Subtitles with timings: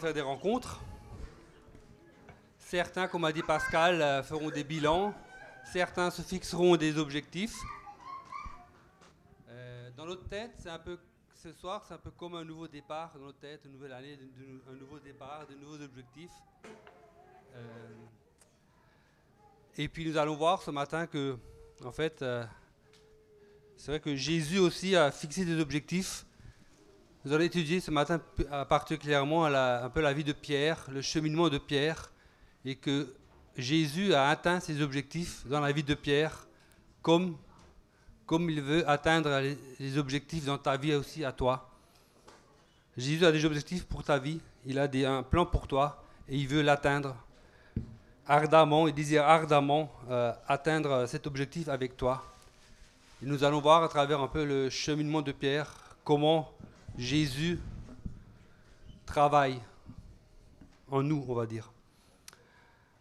[0.00, 0.80] faire des rencontres.
[2.58, 5.14] Certains, comme a dit Pascal, euh, feront des bilans.
[5.64, 7.56] Certains se fixeront des objectifs.
[9.48, 10.98] Euh, dans notre tête, c'est un peu
[11.34, 14.18] ce soir, c'est un peu comme un nouveau départ dans notre tête, une nouvelle année,
[14.68, 16.32] un nouveau départ, de nouveaux objectifs.
[17.54, 17.94] Euh,
[19.76, 21.36] et puis nous allons voir ce matin que,
[21.84, 22.24] en fait,
[23.76, 26.24] c'est vrai que Jésus aussi a fixé des objectifs
[27.24, 28.18] nous allons étudier ce matin
[28.68, 32.10] particulièrement un peu la vie de Pierre, le cheminement de Pierre,
[32.64, 33.12] et que
[33.58, 36.46] Jésus a atteint ses objectifs dans la vie de Pierre,
[37.02, 37.36] comme,
[38.24, 39.38] comme il veut atteindre
[39.78, 41.68] les, objectifs dans ta vie aussi à toi.
[42.96, 46.48] Jésus a des objectifs pour ta vie, il a un plan pour toi, et il
[46.48, 47.14] veut l'atteindre
[48.26, 52.24] ardemment, il désire ardemment euh, atteindre cet objectif avec toi.
[53.22, 55.70] Et nous allons voir à travers un peu le cheminement de Pierre
[56.02, 56.50] comment
[57.00, 57.58] Jésus
[59.06, 59.58] travaille
[60.90, 61.72] en nous, on va dire.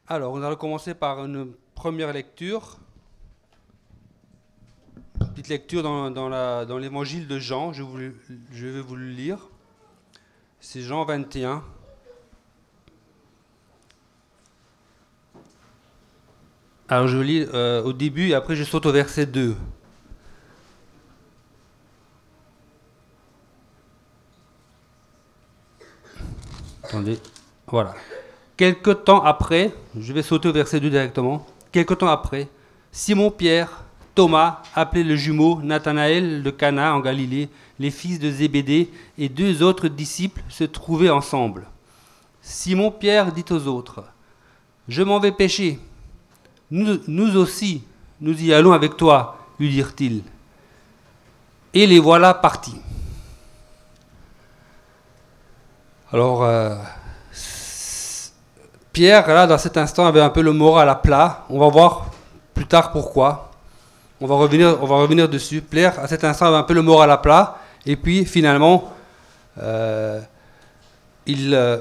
[0.07, 2.77] Alors, on va commencer par une première lecture.
[5.19, 7.83] Petite lecture dans, l'évangile de Jean, je,
[8.53, 9.49] je, vais vous le lire.
[10.61, 11.61] C'est Jean 21.
[16.87, 19.57] Alors je lis euh, au début et après je saute au verset 2.
[28.57, 31.45] Quelque temps après, je vais sauter au verset 2 directement.
[31.71, 32.47] Quelque temps après,
[32.91, 33.83] Simon-Pierre,
[34.15, 39.63] Thomas, appelé le jumeau, Nathanaël de Cana en Galilée, les fils de Zébédée et deux
[39.63, 41.67] autres disciples se trouvaient ensemble.
[42.41, 44.03] Simon-Pierre dit aux autres
[44.87, 45.79] Je m'en vais pêcher.
[46.71, 47.83] Nous aussi,
[48.21, 50.23] nous y allons avec toi, lui dirent-ils.
[51.73, 52.75] Et les voilà partis.
[56.11, 56.75] Alors, euh,
[58.91, 61.45] Pierre, là, dans cet instant, avait un peu le moral à plat.
[61.49, 62.07] On va voir
[62.55, 63.51] plus tard pourquoi.
[64.19, 65.61] On va revenir, on va revenir dessus.
[65.61, 67.59] Pierre, à cet instant, avait un peu le moral à plat.
[67.85, 68.91] Et puis, finalement,
[69.59, 70.19] euh,
[71.27, 71.77] il, euh,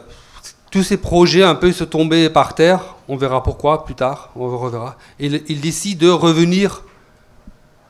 [0.70, 2.96] tous ses projets un peu se tombaient par terre.
[3.08, 4.28] On verra pourquoi plus tard.
[4.36, 4.96] On reverra.
[5.18, 6.82] Il, il décide de revenir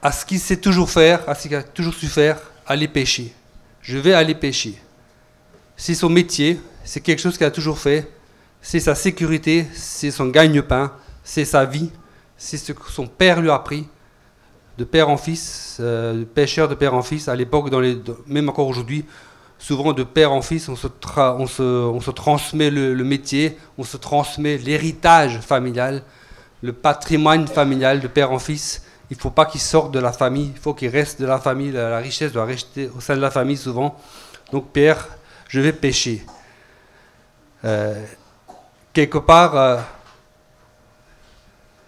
[0.03, 3.35] à ce qu'il sait toujours faire, à ce qu'il a toujours su faire, aller pêcher.
[3.83, 4.81] Je vais aller pêcher
[5.79, 8.11] c'est son métier, c'est quelque chose qu'il a toujours fait,
[8.61, 11.91] c'est sa sécurité, c'est son gagne-pain, c'est sa vie,
[12.37, 13.87] c'est ce que son père lui a appris,
[14.77, 17.73] de père en fils, euh, pêcheur de père en fils, à l'époque,
[18.27, 19.05] même encore aujourd'hui,
[19.59, 26.03] souvent de père en fils, on se, transmet le, métier, on se transmet l'héritage familial,
[26.61, 28.83] le patrimoine familial de père en fils.
[29.11, 31.39] Il ne faut pas qu'il sorte de la famille, il faut qu'il reste de la
[31.39, 33.97] famille, la, la richesse doit rester au sein de la famille souvent.
[34.53, 35.09] Donc père,
[35.49, 36.25] je vais pêcher.
[37.65, 38.05] Euh,
[38.93, 39.79] quelque part, euh,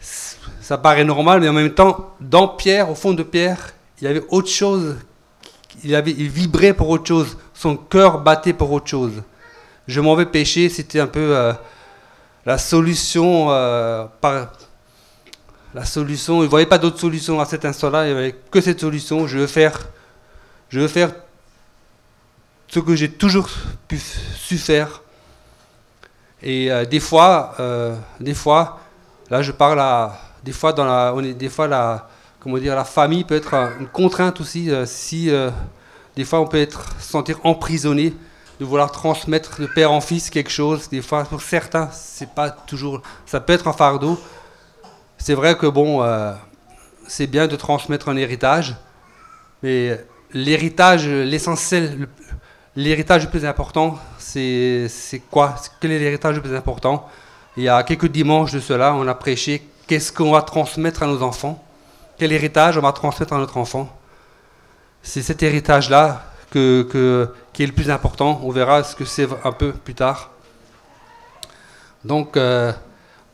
[0.00, 4.06] ça paraît normal, mais en même temps, dans Pierre, au fond de Pierre, il y
[4.08, 4.96] avait autre chose.
[5.84, 7.36] Il, avait, il vibrait pour autre chose.
[7.54, 9.22] Son cœur battait pour autre chose.
[9.86, 11.52] Je m'en vais pêcher, c'était un peu euh,
[12.46, 13.46] la solution.
[14.20, 14.48] par,
[15.72, 18.60] la solution, il ne voyait pas d'autre solution à cet instant-là, il n'y avait que
[18.60, 19.26] cette solution.
[19.26, 19.78] Je veux faire,
[20.68, 21.12] je veux faire
[22.70, 23.48] ce que j'ai toujours
[23.88, 25.02] pu, su faire.
[26.42, 28.80] Et euh, des fois, euh, des fois,
[29.28, 32.08] là je parle à, des fois dans la, on est, des fois la,
[32.38, 35.30] comment dire, la famille peut être une contrainte aussi euh, si
[36.16, 38.14] des fois on peut être sentir emprisonné
[38.60, 40.88] de vouloir transmettre de père en fils quelque chose.
[40.90, 44.20] Des fois, pour certains, c'est pas toujours, ça peut être un fardeau.
[45.18, 46.06] C'est vrai que bon,
[47.06, 48.76] c'est bien de transmettre un héritage,
[49.62, 49.98] mais
[50.32, 52.06] l'héritage, l'essentiel,
[52.76, 54.88] L'héritage le plus important, c'est
[55.30, 55.56] quoi?
[55.80, 57.08] Quel est l'héritage le plus important?
[57.56, 61.06] Il y a quelques dimanches de cela, on a prêché qu'est-ce qu'on va transmettre à
[61.08, 61.64] nos enfants?
[62.16, 63.90] Quel héritage on va transmettre à notre enfant?
[65.02, 66.22] C'est cet héritage-là
[66.52, 68.40] que, qui est le plus important.
[68.44, 70.30] On verra ce que c'est un peu plus tard.
[72.04, 72.72] Donc, euh,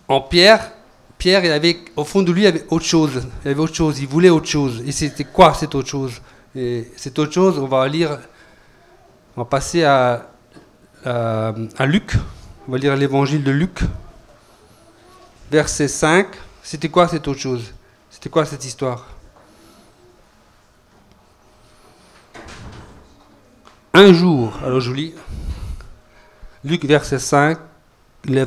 [0.09, 0.73] en Pierre,
[1.19, 3.29] Pierre, avait, au fond de lui, il avait autre chose.
[3.45, 4.01] Il avait autre chose.
[4.01, 4.83] Il voulait autre chose.
[4.87, 6.23] Et c'était quoi cette autre chose?
[6.55, 8.19] Et cette autre chose, on va lire
[9.37, 10.27] on va passer à,
[11.85, 12.13] Luc.
[12.67, 13.81] On va lire l'évangile de Luc.
[15.51, 16.27] Verset 5.
[16.63, 17.73] C'était quoi cette autre chose?
[18.11, 19.07] C'était quoi cette histoire?
[23.93, 25.15] Un jour, alors je lis.
[26.65, 27.59] Luc verset 5,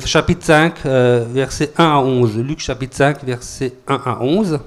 [0.04, 2.38] chapitre 5, euh, verset 1 à 11.
[2.38, 4.60] Luc chapitre 5, verset 1 à 11.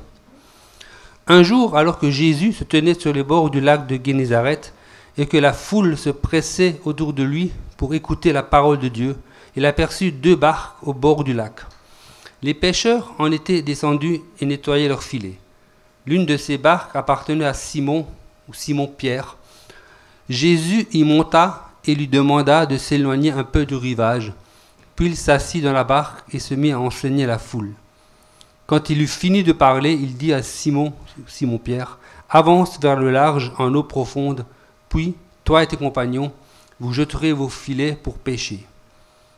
[1.28, 4.74] Un jour, alors que Jésus se tenait sur les bords du lac de Génézareth,
[5.18, 9.18] et que la foule se pressait autour de lui pour écouter la parole de Dieu,
[9.56, 11.62] il aperçut deux barques au bord du lac.
[12.42, 15.40] Les pêcheurs en étaient descendus et nettoyaient leurs filets.
[16.06, 18.06] L'une de ces barques appartenait à Simon
[18.50, 19.38] ou Simon-Pierre.
[20.28, 24.34] Jésus y monta et lui demanda de s'éloigner un peu du rivage.
[24.96, 27.74] Puis il s'assit dans la barque et se mit à enseigner la foule.
[28.66, 30.94] Quand il eut fini de parler, il dit à Simon,
[31.28, 32.00] Simon-Pierre,
[32.30, 34.46] Avance vers le large en eau profonde,
[34.94, 36.32] puis, toi et tes compagnons,
[36.80, 38.64] vous jeterez vos filets pour pêcher.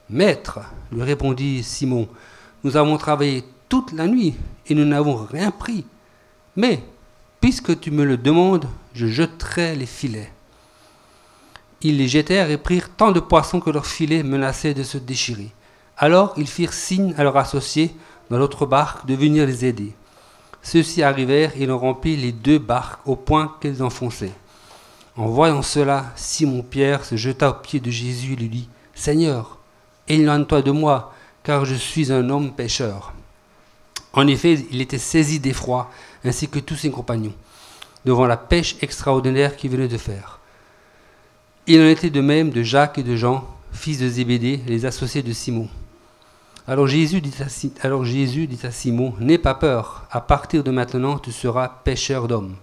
[0.10, 0.60] Maître,
[0.92, 2.10] lui répondit Simon,
[2.66, 4.36] nous avons travaillé toute la nuit
[4.68, 5.86] et nous n'avons rien pris.
[6.58, 6.84] Mais,
[7.40, 10.30] puisque tu me le demandes, je jeterai les filets.
[11.82, 15.52] Ils les jetèrent et prirent tant de poissons que leurs filets menaçaient de se déchirer.
[15.98, 17.96] Alors ils firent signe à leurs associés
[18.30, 19.94] dans l'autre barque de venir les aider.
[20.62, 24.34] Ceux-ci arrivèrent et l'ont rempli les deux barques au point qu'elles enfonçaient.
[25.18, 29.60] En voyant cela, Simon-Pierre se jeta aux pieds de Jésus et lui dit Seigneur,
[30.10, 31.14] éloigne-toi de moi,
[31.44, 33.14] car je suis un homme pécheur.
[34.12, 35.90] En effet, il était saisi d'effroi,
[36.26, 37.34] ainsi que tous ses compagnons,
[38.04, 40.40] devant la pêche extraordinaire qu'il venait de faire.
[41.68, 45.24] Il en était de même de Jacques et de Jean, fils de Zébédée, les associés
[45.24, 45.70] de Simon.
[46.68, 50.72] Alors Jésus dit à, alors Jésus dit à Simon, N'aie pas peur, à partir de
[50.72, 52.56] maintenant tu seras pêcheur d'hommes.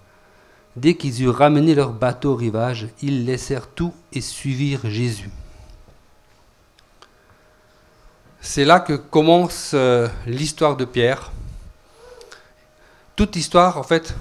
[0.77, 5.31] Dès qu'ils eurent ramené leur bateau au rivage, ils laissèrent tout et suivirent Jésus.
[8.41, 11.31] C'est là que commence euh, l'histoire de Pierre.
[13.15, 14.17] Toute histoire, en fait,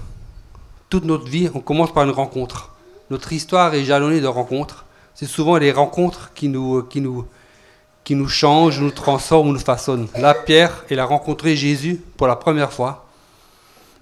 [0.89, 2.71] toute notre vie, on commence par une rencontre.
[3.09, 4.85] Notre histoire est jalonnée de rencontres.
[5.15, 6.87] C'est souvent les rencontres qui nous,
[8.09, 10.07] nous changent, nous transforment, nous façonnent.
[10.17, 13.07] Là, Pierre, il a rencontré Jésus pour la première fois.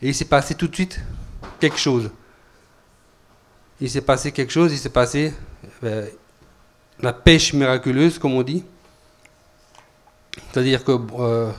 [0.02, 1.00] Et il s'est passé tout de suite
[1.60, 2.10] quelque chose.
[3.82, 5.34] Il s'est passé quelque chose, il s'est passé
[5.84, 6.06] euh,
[7.02, 8.64] la pêche miraculeuse, comme on dit.
[10.52, 10.98] C'est-à-dire que.
[11.20, 11.52] Euh,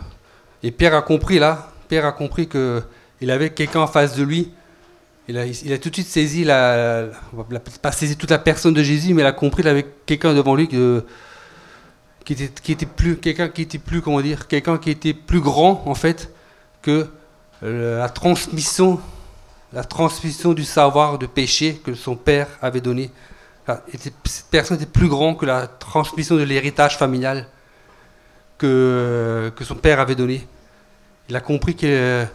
[0.63, 4.53] et Pierre a compris là, Pierre a compris qu'il avait quelqu'un en face de lui.
[5.29, 7.07] Il a, tout de suite saisi, la,
[7.81, 10.57] pas saisi toute la personne de Jésus, mais il a compris qu'il avait quelqu'un devant
[10.57, 11.05] lui que,
[12.25, 15.41] qui, était, qui était plus, quelqu'un qui était plus, comment dire, quelqu'un qui était plus
[15.41, 16.33] grand en fait
[16.83, 17.07] que
[17.63, 18.99] euh, la transmission,
[19.73, 23.11] la transmission du savoir de péché que son père avait donné.
[23.95, 27.47] Cette personne était plus grand que la transmission de l'héritage familial
[28.59, 30.47] que, que son père avait donné.
[31.29, 32.27] Il a compris que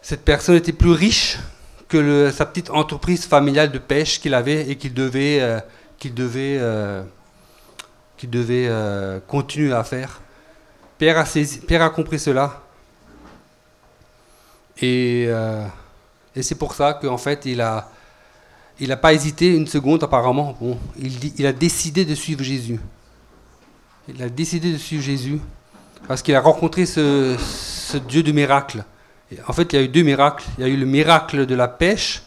[0.00, 1.38] cette personne était plus riche
[1.88, 5.60] que sa petite entreprise familiale de pêche qu'il avait et qu'il devait, euh,
[6.02, 7.02] devait, euh,
[8.22, 10.22] devait euh, continuer à faire.
[10.96, 11.24] Pierre a,
[11.66, 12.62] Pierre a compris cela.
[14.80, 15.28] Et,
[16.34, 17.90] et c'est pour ça qu'en fait, il a,
[18.80, 20.56] il n'a pas hésité une seconde apparemment.
[20.98, 22.80] Il, a décidé de suivre Jésus.
[24.08, 25.40] Il a décidé de suivre Jésus
[26.08, 27.36] parce qu'il a rencontré ce,
[28.08, 28.84] Dieu de miracles.
[29.46, 30.44] en fait, il y a eu deux miracles.
[30.58, 32.22] Il y a eu le miracle de la pêche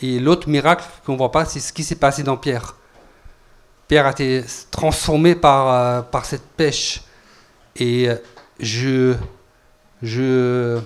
[0.00, 2.74] et l'autre miracle qu'on ne voit pas, c'est ce qui s'est passé dans Pierre.
[3.86, 7.02] Pierre a été transformé par, euh, par cette pêche.
[7.76, 8.16] Et euh,
[8.58, 9.14] je,
[10.02, 10.80] je,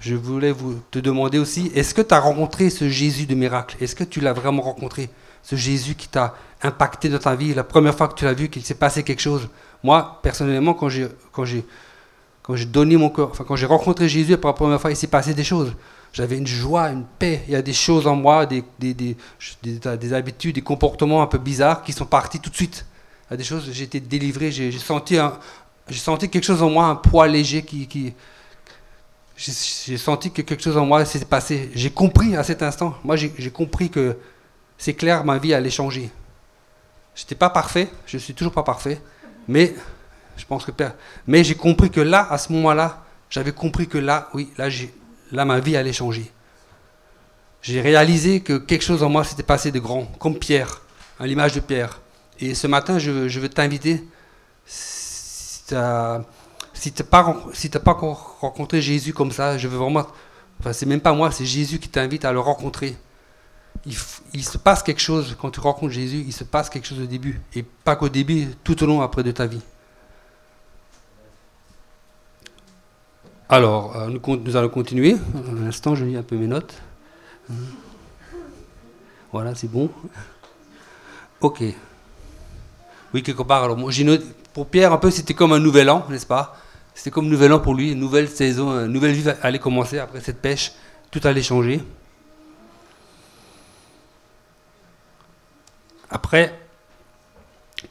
[0.00, 3.76] je voulais vous, te demander aussi, est-ce que tu as rencontré ce Jésus de miracle?
[3.80, 5.10] Est-ce que tu l'as vraiment rencontré?
[5.42, 8.48] Ce Jésus qui t'a impacté dans ta vie, la première fois que tu l'as vu,
[8.48, 9.48] qu'il s'est passé quelque chose?
[9.82, 11.64] Moi, personnellement, quand j'ai, quand j'ai,
[12.42, 14.96] quand j'ai donné mon corps, enfin, quand j'ai rencontré Jésus pour la première fois, il
[14.96, 15.72] s'est passé des choses.
[16.12, 17.42] J'avais une joie, une paix.
[17.46, 19.16] Il y a des choses en moi, des, des, des,
[19.62, 22.86] des, habitudes, des comportements un peu bizarres qui sont partis tout de suite.
[23.28, 25.18] Il y a des choses, j'ai été délivré, j'ai, senti
[25.88, 27.86] j'ai senti quelque chose en moi, un poids léger qui.
[27.86, 28.14] qui
[29.38, 31.70] j'ai, senti que quelque chose en moi s'est passé.
[31.74, 34.16] J'ai compris à cet instant, moi j'ai, compris que
[34.76, 36.10] c'est clair, ma vie allait changer.
[37.14, 39.00] Je n'étais pas parfait, je suis toujours pas parfait,
[39.46, 39.74] mais
[40.36, 40.72] je pense que
[41.26, 44.68] mais j'ai compris que là, à ce moment-là, j'avais compris que là, oui, là,
[45.32, 46.30] là, ma vie allait changer.
[47.62, 50.82] J'ai réalisé que quelque chose en moi s'était passé de grand, comme Pierre,
[51.18, 52.00] à l'image de Pierre.
[52.40, 54.04] Et ce matin, je, veux t'inviter,
[54.64, 55.62] si
[56.80, 57.92] tu n'as pas, si pas
[58.40, 60.06] rencontré Jésus comme ça, je veux vraiment,
[60.60, 62.96] enfin, c'est même pas moi, c'est Jésus qui t'invite à le rencontrer
[64.34, 67.06] il, se passe quelque chose quand tu rencontres Jésus, il se passe quelque chose au
[67.06, 69.60] début, et pas qu'au début, tout au long après de ta vie.
[73.48, 75.16] Alors, euh, nous, allons continuer.
[75.50, 76.74] Un instant, je lis un peu mes notes.
[79.32, 79.90] Voilà, c'est bon.
[81.40, 81.62] Ok.
[83.14, 83.64] Oui, quelque part.
[83.64, 83.78] Alors,
[84.52, 86.58] pour Pierre, un peu, c'était comme un nouvel an, n'est-ce pas?
[86.98, 90.20] C'était comme nouvel an pour lui, une nouvelle saison, une nouvelle vie allait commencer après
[90.20, 90.72] cette pêche.
[91.12, 91.80] Tout allait changer.
[96.10, 96.58] Après,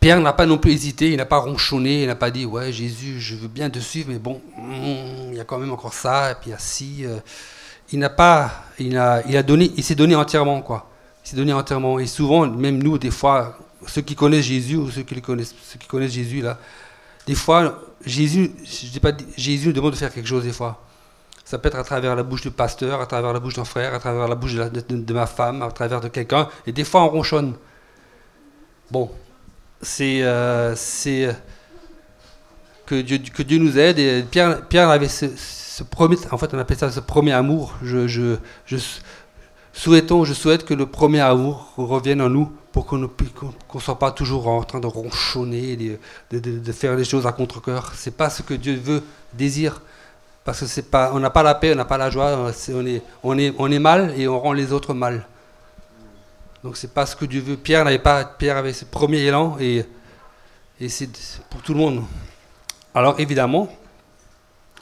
[0.01, 2.73] Pierre n'a pas non plus hésité, il n'a pas ronchonné, il n'a pas dit Ouais,
[2.73, 5.93] Jésus, je veux bien te suivre, mais bon, hmm, il y a quand même encore
[5.93, 7.05] ça, et puis il y a ci.
[7.05, 7.19] Euh.
[7.93, 8.65] il n'a pas.
[8.77, 10.91] Il, a, il, a donné, il s'est donné entièrement, quoi.
[11.23, 11.97] Il s'est donné entièrement.
[11.97, 15.79] Et souvent, même nous, des fois, ceux qui connaissent Jésus, ou ceux qui, connaissent, ceux
[15.79, 16.59] qui connaissent Jésus, là,
[17.27, 20.81] des fois, Jésus, je dis pas, Jésus nous demande de faire quelque chose, des fois.
[21.43, 23.93] Ça peut être à travers la bouche du pasteur, à travers la bouche d'un frère,
[23.93, 26.47] à travers la bouche de, ma femme, à travers de quelqu'un.
[26.65, 27.53] Et des fois, on ronchonne.
[28.91, 29.11] Bon,
[29.81, 30.73] c'est euh,
[31.07, 31.33] euh,
[32.85, 33.99] que, Dieu, que Dieu nous aide.
[33.99, 37.75] Et Pierre, Pierre avait ce, premier, en fait, on appelle ça ce premier amour.
[37.81, 38.37] Je,
[39.77, 43.07] souhaitons, je souhaite que le premier amour revienne en nous pour qu'on ne
[43.79, 45.99] soit pas toujours en train de ronchonner,
[46.31, 47.91] de, faire les choses à contre-coeur.
[47.95, 49.03] C'est pas ce que Dieu veut,
[49.33, 49.81] désire.
[50.43, 52.51] Parce que c'est pas, on n'a pas la paix, on n'a pas la joie,
[53.23, 55.27] on est, mal et on rend les autres mal.
[56.63, 57.57] Donc c'est pas ce que Dieu veut.
[57.57, 59.85] Pierre n'avait pas, Pierre avait ce premier élan et
[60.87, 61.09] c'est
[61.49, 62.03] pour tout le monde.
[62.95, 63.67] Alors évidemment,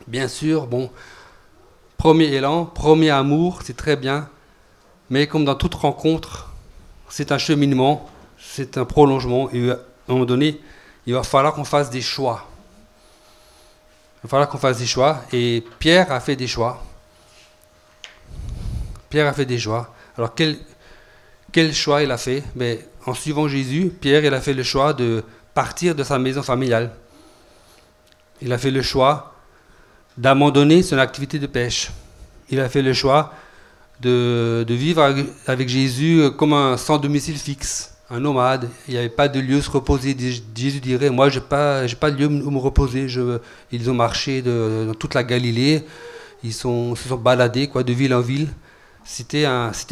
[0.08, 0.90] bien sûr, bon,
[1.98, 4.30] premier élan, premier amour, c'est très bien,
[5.10, 6.52] mais comme dans toute rencontre,
[7.10, 8.10] c'est un cheminement,
[8.40, 9.78] c'est un prolongement et à
[10.10, 10.60] un moment donné,
[11.06, 12.48] il va falloir qu'on fasse des choix.
[14.18, 15.22] Il va falloir qu'on fasse des choix.
[15.32, 16.84] Et Pierre a fait des choix.
[19.10, 19.94] Pierre a fait des choix.
[20.18, 20.58] Alors quel,
[21.52, 22.44] quel choix il a fait?
[22.56, 26.42] Mais En suivant Jésus, Pierre il a fait le choix de partir de sa maison
[26.42, 26.92] familiale.
[28.42, 29.36] Il a fait le choix
[30.18, 31.92] d'abandonner son activité de pêche.
[32.50, 33.34] Il a fait le choix
[34.02, 35.14] de, vivre
[35.48, 39.62] avec Jésus comme un sans domicile fixe un nomade, il n'y avait pas de lieu
[39.62, 40.16] se reposer.
[40.56, 43.10] Jésus dirait, moi, je n'ai pas, pas de lieu où me reposer.
[43.10, 43.40] Je,
[43.72, 45.86] ils ont marché dans toute la Galilée,
[46.44, 48.50] ils sont, se sont baladés quoi, de ville en ville.
[49.04, 49.46] C'était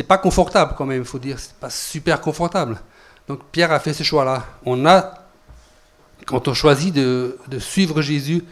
[0.07, 2.79] pas confortable quand même, il faut dire, c'était pas super confortable.
[3.27, 4.45] Donc Pierre a fait ce choix-là.
[4.65, 5.13] On a,
[6.25, 8.43] quand on choisit de, de suivre Jésus,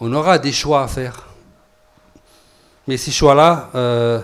[0.00, 1.26] on aura des choix à faire.
[2.86, 4.20] Mais ces choix-là, euh,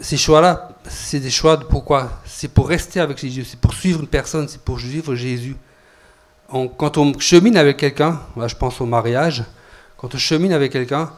[0.00, 2.20] ces choix-là, c'est des choix de pourquoi?
[2.24, 5.56] C'est pour rester avec Jésus, c'est pour suivre une personne, c'est pour suivre Jésus.
[6.50, 9.44] quand on chemine avec quelqu'un, je pense au mariage,
[9.96, 11.12] quand on chemine avec quelqu'un,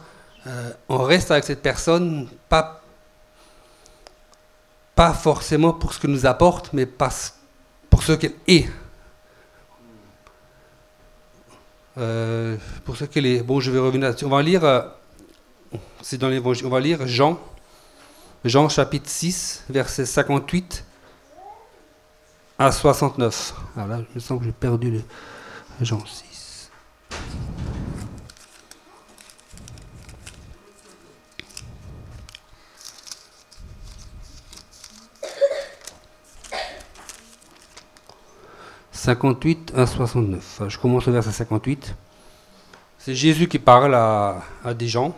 [0.47, 2.81] euh, on reste avec cette personne, pas,
[5.13, 7.09] forcément pour ce qu'elle nous apporte, mais pas
[7.89, 8.69] pour ce qu'elle est.
[11.97, 13.41] Euh, pour ce qu'elle est.
[13.41, 14.25] Bon, je vais revenir là-dessus.
[14.25, 14.81] On va lire, euh,
[16.19, 17.39] dans l'évangile, on va lire Jean
[18.43, 20.83] Jean chapitre 6, verset 58
[22.57, 23.53] à 69.
[23.75, 25.03] Alors là, je me sens que j'ai perdu le
[25.79, 26.71] Jean 6.
[38.91, 40.61] «58 à 69.
[40.67, 41.95] Je commence au verset 58.
[42.97, 44.41] C'est Jésus qui parle à
[44.73, 45.15] des gens.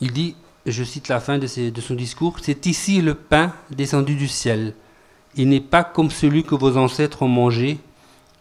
[0.00, 0.36] Il dit
[0.72, 4.74] je cite la fin de, son discours, C'est ici le pain descendu du ciel.
[5.36, 7.78] Il n'est pas comme celui que vos ancêtres ont mangé.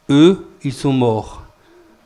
[0.10, 1.44] Eux, ils sont morts.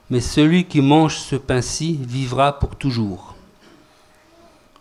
[0.09, 3.35] Mais celui qui mange ce pain-ci vivra pour toujours.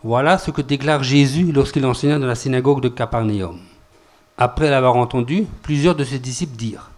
[0.03, 3.59] Voilà ce que déclare Jésus lorsqu'il enseignait dans la synagogue de Capernaum.
[4.37, 6.91] Après l'avoir entendu, plusieurs de ses disciples dirent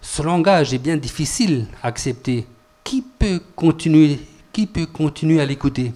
[0.00, 2.46] Ce langage est bien difficile à accepter.
[2.84, 4.18] Qui peut continuer,
[4.52, 5.92] qui peut continuer à l'écouter?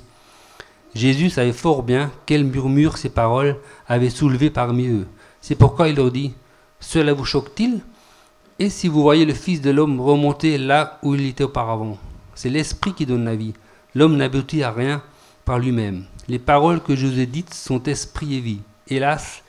[0.95, 3.57] Jésus savait fort bien quel murmure ces paroles
[3.89, 5.07] avaient soulevé parmi eux.
[5.41, 6.33] C'est pourquoi il leur dit
[6.81, 7.81] Cela vous choque-t-il?
[8.59, 11.99] Et si vous voyez le Fils de l'homme remonter là où il était auparavant
[12.35, 13.55] C'est l'Esprit qui donne la vie.
[13.95, 15.03] L'homme n'aboutit à rien
[15.45, 16.05] par lui-même.
[16.29, 18.61] Les paroles que je vous ai dites sont esprit et vie.
[18.89, 19.43] Hélas,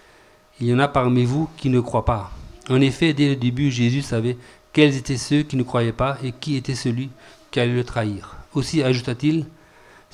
[0.60, 2.32] il y en a parmi vous qui ne croient pas.
[2.70, 4.38] En effet, dès le début, Jésus savait
[4.72, 7.10] quels étaient ceux qui ne croyaient pas et qui était celui
[7.52, 8.38] qui allait le trahir.
[8.56, 9.46] Aussi ajouta-t-il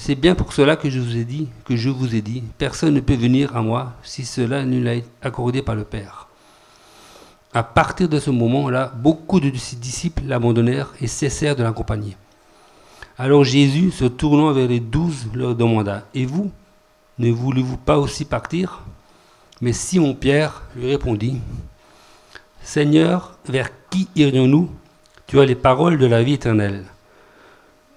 [0.02, 2.94] c'est bien pour cela que je vous ai dit, que je vous ai dit, personne
[2.94, 6.30] ne peut venir à moi si cela ne accordé par le Père.
[7.54, 12.16] À partir de ce moment-là, beaucoup de ses disciples l'abandonnèrent et cessèrent de l'accompagner.
[13.18, 16.50] Alors Jésus, se tournant vers les douze, leur demanda Et vous,
[17.18, 18.80] ne voulez-vous pas aussi partir?
[19.60, 21.42] Mais Simon-Pierre lui répondit
[22.62, 24.72] Seigneur, vers qui irions-nous?
[25.28, 26.86] Tu as les paroles de la vie éternelle.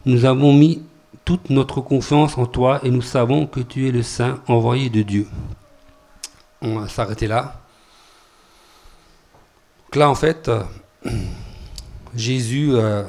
[0.05, 0.83] Nous avons mis
[1.25, 5.03] toute notre confiance en toi et nous savons que tu es le Saint envoyé de
[5.03, 5.27] Dieu.
[6.61, 7.61] On va s'arrêter là.
[9.85, 10.63] Donc là, en fait, euh,
[12.15, 13.05] Jésus, euh,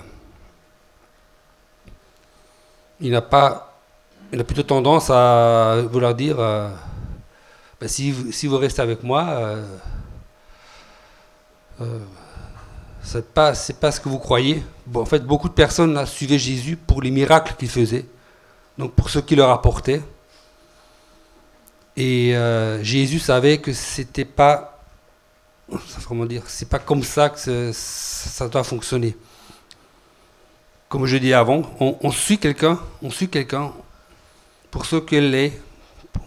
[3.00, 3.80] il n'a pas,
[4.32, 6.70] il a plutôt tendance à vouloir dire, euh,
[7.80, 9.58] ben, si, vous restez avec moi,
[13.04, 14.64] c'est pas, c'est pas ce que vous croyez.
[14.96, 18.06] En fait, beaucoup de personnes là, suivaient Jésus pour les miracles qu'il faisait,
[18.78, 20.02] donc pour ce qu'il leur apportait.
[21.96, 24.80] Et euh, Jésus savait que c'était pas,
[26.08, 29.16] comment dire, c'est pas comme ça que ça doit fonctionner.
[30.90, 33.74] Comme je dis avant, on, suit quelqu'un, on suit quelqu'un
[34.72, 35.60] pour ce qu'elle est,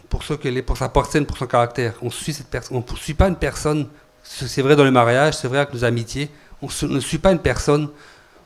[0.09, 1.95] pour ce qu'elle est, pour sa personne, pour son caractère.
[2.03, 3.89] On suit cette personne, on ne suit pas une personne.
[4.23, 6.31] C'est vrai dans le mariage, c'est vrai avec nos amitiés.
[6.63, 7.89] On ne suit pas une personne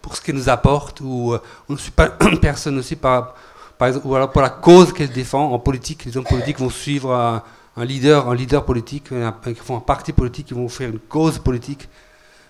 [0.03, 3.35] pour ce qu'elle nous apporte, ou euh, on ne suit pas une personne aussi par,
[3.79, 5.53] par exemple, ou alors pour la cause qu'elle défend.
[5.53, 9.11] En politique, les hommes politiques vont suivre un, leader, un leader politique,
[9.45, 11.89] qui font un parti politique, ils vont faire une cause politique.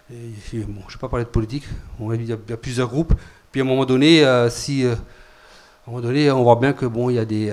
[0.09, 0.17] bon,
[0.51, 1.65] je ne vais pas parler de politique,
[2.01, 3.15] il y, a, plusieurs groupes.
[3.53, 4.95] Puis à un moment donné, euh, si, euh, à
[5.89, 7.53] un moment donné, on voit bien que bon, il y a des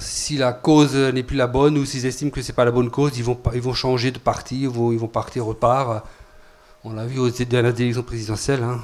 [0.00, 2.90] si la cause n'est plus la bonne ou s'ils estiment que c'est pas la bonne
[2.90, 6.04] cause, ils vont, ils vont changer de parti, ils vont, ils vont partir au part.
[6.84, 8.62] On l'a vu aux dernières élections présidentielles.
[8.62, 8.80] Hein.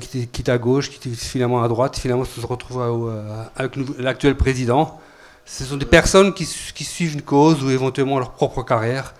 [0.00, 3.12] Qui, quitte à gauche, qui est finalement à droite, finalement se retrouve
[3.54, 5.00] avec l'actuel président.
[5.44, 9.14] Ce sont des personnes qui, qui, suivent une cause ou éventuellement leur propre carrière.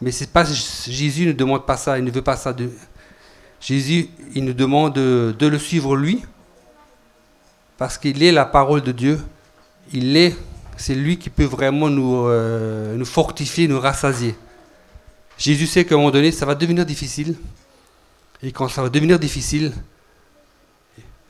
[0.00, 2.54] Mais c'est pas Jésus ne demande pas ça, il ne veut pas ça.
[2.54, 2.70] De,
[3.60, 6.24] Jésus, il nous demande de, de le suivre lui,
[7.76, 9.20] parce qu'il est la parole de Dieu
[9.92, 10.36] il est,
[10.76, 14.34] c'est lui qui peut vraiment nous, euh, nous fortifier, nous rassasier.
[15.36, 17.36] Jésus sait qu'à un moment donné, ça va devenir difficile.
[18.42, 19.72] Et quand ça va devenir difficile,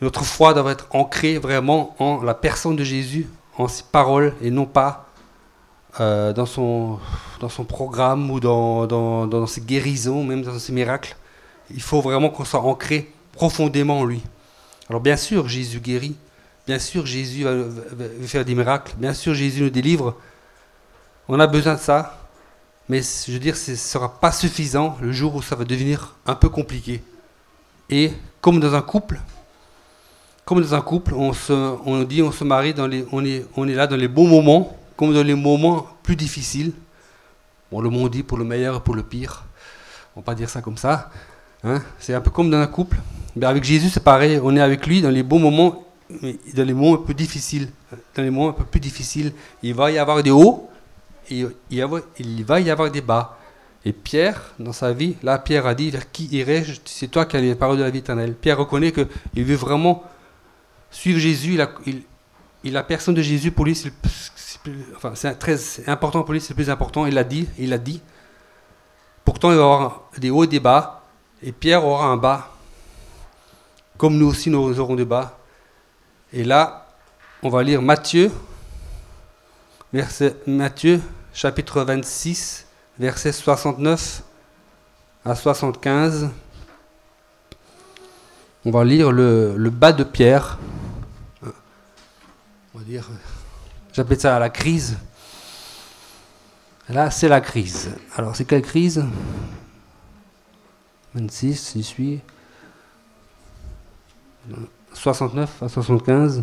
[0.01, 4.51] notre foi doit être ancrée vraiment en la personne de Jésus, en ses paroles, et
[4.51, 5.09] non pas
[6.01, 6.99] euh, dans, son,
[7.41, 11.17] dans son programme ou dans, dans, dans ses guérisons, même dans ses miracles.
[11.71, 14.23] Il faut vraiment qu'on soit ancré profondément en lui.
[14.89, 16.17] Alors bien sûr, Jésus guérit,
[16.69, 17.55] Bien sûr, Jésus va,
[18.27, 18.93] faire des miracles.
[18.99, 20.19] Bien sûr, Jésus nous délivre.
[21.27, 22.29] On a besoin de ça.
[22.91, 26.15] Mais je veux dire, ce ne sera pas suffisant le jour où ça va devenir
[26.27, 27.03] un peu compliqué.
[27.89, 29.19] Et comme dans un couple,
[30.45, 31.55] comme dans un couple, on se,
[31.87, 34.29] on dit, on se marie dans les, on est, on est là dans les bons
[34.29, 36.73] moments, comme dans les moments plus difficiles.
[37.73, 39.47] Bon, le monde dit pour le meilleur et pour le pire.
[40.15, 41.11] On va pas dire ça comme ça.
[41.65, 41.81] Hein.
[41.99, 42.99] C'est un peu comme dans un couple.
[43.37, 44.39] Mais avec Jésus, c'est pareil.
[44.43, 47.69] On est avec lui dans les bons moments dans les moments un peu difficiles,
[48.15, 50.69] dans les moments un peu plus difficiles, il va y avoir des hauts
[51.31, 53.39] et il va y avoir des bas.
[53.85, 56.81] Et Pierre, dans sa vie, là, Pierre a dit Vers qui irai-je?
[56.85, 58.35] C'est toi qui as les paroles de la vie éternelle.
[58.35, 60.03] Pierre reconnaît qu'il veut vraiment
[60.91, 61.59] suivre Jésus.
[62.65, 63.93] Il a, personne de Jésus, pour lui, c'est
[65.39, 67.07] très important pour lui, c'est le plus important.
[67.07, 68.03] Il l'a dit, il l'a dit.
[69.25, 71.05] Pourtant, il va y avoir des hauts et des bas.
[71.43, 72.51] Et Pierre aura un bas.
[73.97, 75.38] Comme nous aussi, nous aurons des bas.
[76.33, 76.87] Et là,
[77.43, 78.31] on va lire Matthieu,
[80.47, 81.01] Matthieu
[81.33, 82.67] chapitre 26,
[82.99, 84.23] verset 69
[85.25, 86.31] à 75.
[88.65, 90.59] On va lire le, bas de Pierre.
[92.75, 93.09] On va dire,
[93.93, 94.99] j'appelle ça la crise.
[96.91, 97.91] Là, c'est la crise.
[98.17, 99.05] Alors, c'est quelle crise?
[101.15, 102.21] 26, j'y suis.
[104.99, 106.43] 69 à 75.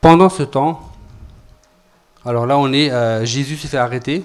[0.00, 0.92] Pendant ce temps,
[2.24, 4.24] alors là on est, euh, Jésus s'est fait arrêter.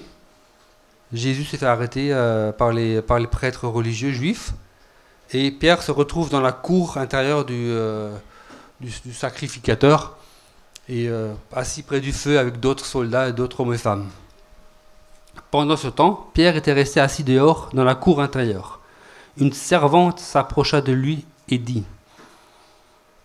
[1.12, 4.52] Jésus s'est fait arrêter euh, par, les, prêtres religieux juifs.
[5.32, 8.14] Et Pierre se retrouve dans la cour intérieure du, euh,
[8.80, 10.18] du, sacrificateur
[10.88, 11.08] et
[11.54, 14.06] assis près du feu avec d'autres soldats et d'autres hommes et femmes.
[15.50, 18.80] Pendant ce temps, Pierre était resté assis dehors dans la cour intérieure
[19.38, 21.84] une servante s'approcha de lui et dit,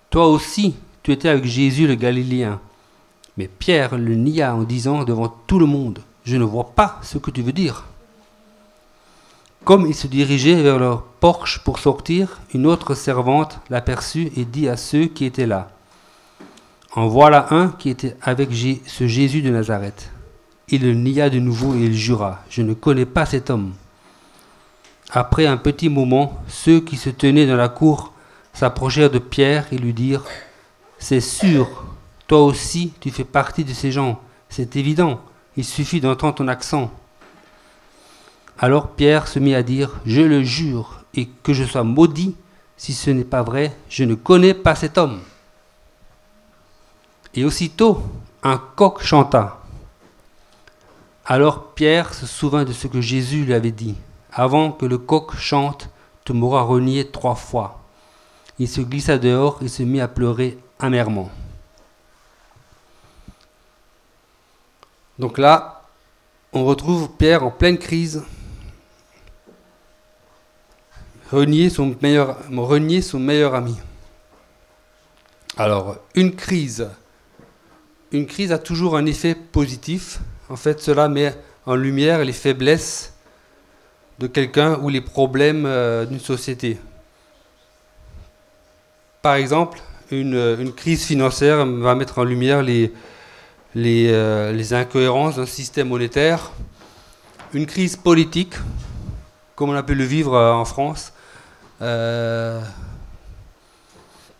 [0.10, 2.60] Toi aussi, tu étais avec Jésus le Galiléen.
[3.38, 7.18] Mais Pierre le nia en disant devant tout le monde, Je ne vois pas ce
[7.18, 7.86] que tu veux dire.
[9.64, 14.68] Comme il se dirigeait vers leur porche pour sortir, une autre servante l'aperçut et dit
[14.68, 15.70] à ceux qui étaient là,
[16.96, 20.12] En voilà un qui était avec ce Jésus de Nazareth.
[20.70, 23.74] Il le nia de nouveau et il jura, Je ne connais pas cet homme.
[25.12, 28.14] Après un petit moment, ceux qui se tenaient dans la cour
[28.54, 30.26] s'approchèrent de Pierre et lui dirent
[31.00, 31.84] C'est sûr,
[32.28, 35.20] toi aussi tu fais partie de ces gens, c'est évident,
[35.58, 36.92] il suffit d'entendre ton accent.
[38.60, 42.36] Alors Pierre se mit à dire Je le jure, et que je sois maudit,
[42.78, 45.22] si ce n'est pas vrai, je ne connais pas cet homme.
[47.34, 48.04] Et aussitôt,
[48.44, 49.60] un coq chanta.
[51.26, 53.96] Alors Pierre se souvint de ce que Jésus lui avait dit
[54.32, 55.90] avant que le coq chante,
[56.26, 57.82] tu m'auras renié trois fois.
[58.60, 61.30] Il se glissa dehors et se mit à pleurer amèrement.
[65.18, 65.84] Donc là,
[66.54, 68.24] on retrouve Pierre en pleine crise,
[71.32, 73.78] renier son meilleur, renier son meilleur ami.
[75.58, 76.90] Alors, une crise,
[78.12, 80.20] une crise a toujours un effet positif.
[80.50, 83.14] En fait, cela met en lumière les faiblesses
[84.20, 86.78] de quelqu'un ou les problèmes euh, d'une société.
[89.22, 96.52] Par exemple, une, crise financière va mettre en lumière euh, les incohérences d'un système monétaire.
[97.54, 98.56] Une crise politique,
[99.56, 101.14] comme on a pu le vivre euh, en France,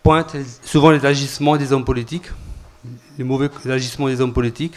[0.02, 2.30] pointe souvent les agissements des hommes politiques,
[3.16, 4.76] les mauvais agissements des hommes politiques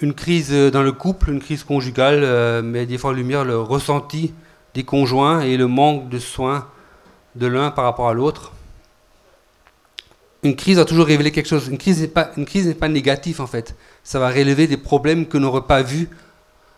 [0.00, 3.60] une crise dans le couple, une crise conjugale, euh, met des fois en lumière le
[3.60, 4.32] ressenti
[4.74, 6.66] des conjoints et le manque de soins
[7.36, 8.52] de l'un par rapport à l'autre.
[10.42, 11.68] Une crise a toujours révélé quelque chose.
[11.68, 12.30] Une crise n'est pas,
[12.78, 13.76] pas négative en fait.
[14.02, 16.10] Ça va révéler des problèmes que n'aurait pas vus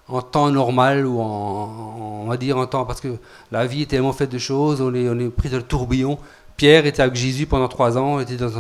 [0.09, 3.17] en temps normal ou en, on va dire en temps parce que
[3.51, 4.81] la vie est tellement faite de choses.
[4.81, 6.19] On est, on est pris dans le tourbillon.
[6.57, 8.21] Pierre était avec Jésus pendant trois ans.
[8.21, 8.51] était dans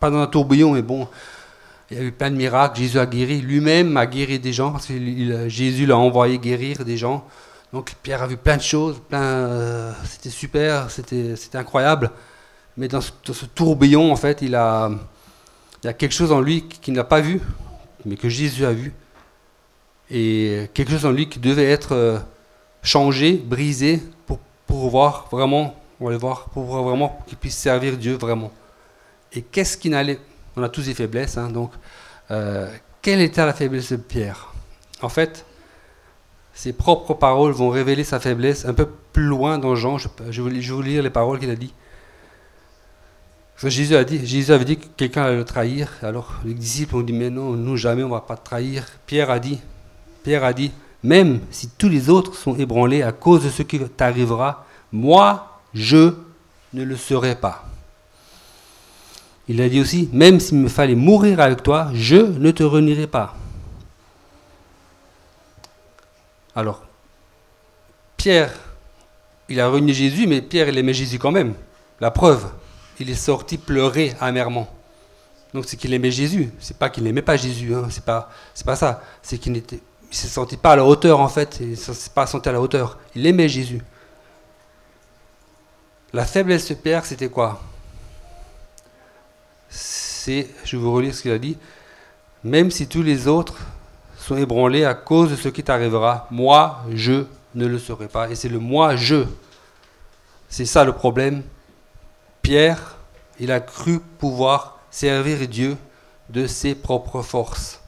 [0.00, 1.06] pas dans un tourbillon, mais bon,
[1.90, 2.78] il y a eu plein de miracles.
[2.78, 3.40] Jésus a guéri.
[3.40, 7.26] Lui-même a guéri des gens parce que Jésus l'a envoyé guérir des gens.
[7.72, 9.02] Donc Pierre a vu plein de choses.
[9.12, 12.10] Euh, c'était super, c'était, incroyable.
[12.76, 13.10] Mais dans ce,
[13.54, 14.90] tourbillon, en fait, il, a,
[15.82, 17.40] il y a quelque chose en lui qu'il n'a pas vu,
[18.04, 18.92] mais que Jésus a vu.
[20.10, 22.18] Et quelque chose en lui qui devait être euh,
[22.82, 27.96] changé, brisé, pour, pour voir vraiment, on va voir, pour voir vraiment qu'il puisse servir
[27.96, 28.52] Dieu vraiment.
[29.32, 30.20] Et qu'est-ce qui n'allait
[30.56, 31.36] on a tous des faiblesses.
[31.36, 31.72] Hein, donc,
[32.30, 32.70] euh,
[33.02, 34.52] quelle était la faiblesse de Pierre?
[35.02, 35.44] En fait,
[36.54, 39.98] ses propres paroles vont révéler sa faiblesse un peu plus loin dans Jean.
[39.98, 40.08] Je,
[40.42, 41.74] vais, vous lire les paroles qu'il a dit.
[43.62, 44.24] Jésus, a dit.
[44.26, 45.90] Jésus avait dit que quelqu'un allait le trahir.
[46.02, 48.84] Alors les disciples ont dit Mais non, nous jamais on ne va pas te trahir.
[49.06, 49.60] Pierre a dit
[50.22, 53.78] Pierre a dit Même si tous les autres sont ébranlés à cause de ce qui
[53.80, 56.14] t'arrivera, moi, je
[56.72, 57.64] ne le serai pas.
[59.48, 63.06] Il a dit aussi, même s'il me fallait mourir avec toi, je ne te renierai
[63.06, 63.36] pas.
[66.56, 66.82] Alors,
[68.16, 68.52] Pierre,
[69.48, 71.54] il a renié Jésus, mais Pierre, il aimait Jésus quand même.
[72.00, 72.46] La preuve,
[72.98, 74.68] il est sorti pleurer amèrement.
[75.52, 76.50] Donc c'est qu'il aimait Jésus.
[76.58, 77.74] C'est pas qu'il n'aimait pas Jésus.
[77.74, 77.86] Hein.
[77.90, 79.02] C'est pas, c'est pas ça.
[79.22, 79.80] C'est qu'il n'était,
[80.10, 81.58] il s'est senti pas à la hauteur en fait.
[81.60, 82.98] Il s'est pas senti à la hauteur.
[83.14, 83.80] Il aimait Jésus.
[86.12, 87.60] La faiblesse de Pierre, c'était quoi?
[89.74, 91.58] C'est, je vous relire ce qu'il a dit,
[92.44, 93.56] même si tous les autres
[94.16, 98.30] sont ébranlés à cause de ce qui t'arrivera, moi, je ne le serai pas.
[98.30, 99.24] Et c'est le moi, je.
[100.48, 101.42] C'est ça le problème.
[102.40, 102.96] Pierre,
[103.40, 105.76] il a cru pouvoir servir Dieu
[106.30, 107.80] de ses propres forces.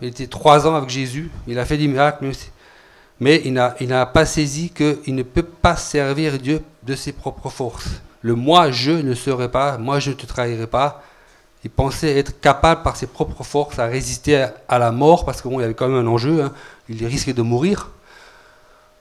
[0.00, 2.30] Il était trois ans avec Jésus, il a fait des miracles,
[3.20, 8.00] mais il n'a pas saisi qu'il ne peut pas servir Dieu de ses propres forces
[8.22, 11.02] le moi je ne serai pas, moi je ne te trahirai pas.
[11.64, 15.50] Il pensait être capable par ses propres forces à résister à, la mort, parce qu'il
[15.50, 16.52] bon, y avait quand même un enjeu, hein.
[16.88, 17.90] il risquait de mourir.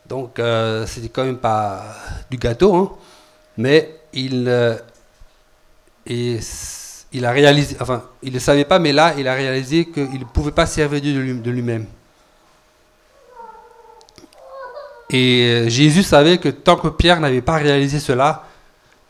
[0.08, 1.84] Donc euh, c'était quand même pas
[2.30, 2.92] du gâteau, hein.
[3.58, 4.76] mais il, euh,
[6.06, 6.40] et,
[7.14, 10.26] il a réalisé, enfin il ne savait pas, mais là il a réalisé qu'il ne
[10.26, 11.86] pouvait pas servir Dieu de lui-même.
[15.12, 18.46] Et euh, Jésus savait que tant que Pierre n'avait pas réalisé cela,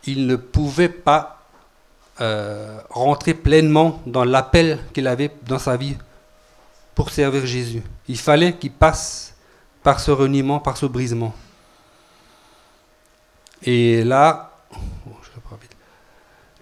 [0.06, 1.42] il ne pouvait pas
[2.20, 5.96] euh, rentrer pleinement dans l'appel qu'il avait dans sa vie
[6.94, 7.82] pour servir Jésus.
[8.08, 9.34] Il fallait qu'il passe
[9.82, 11.34] par ce reniement, par ce brisement.
[13.64, 14.52] Et là,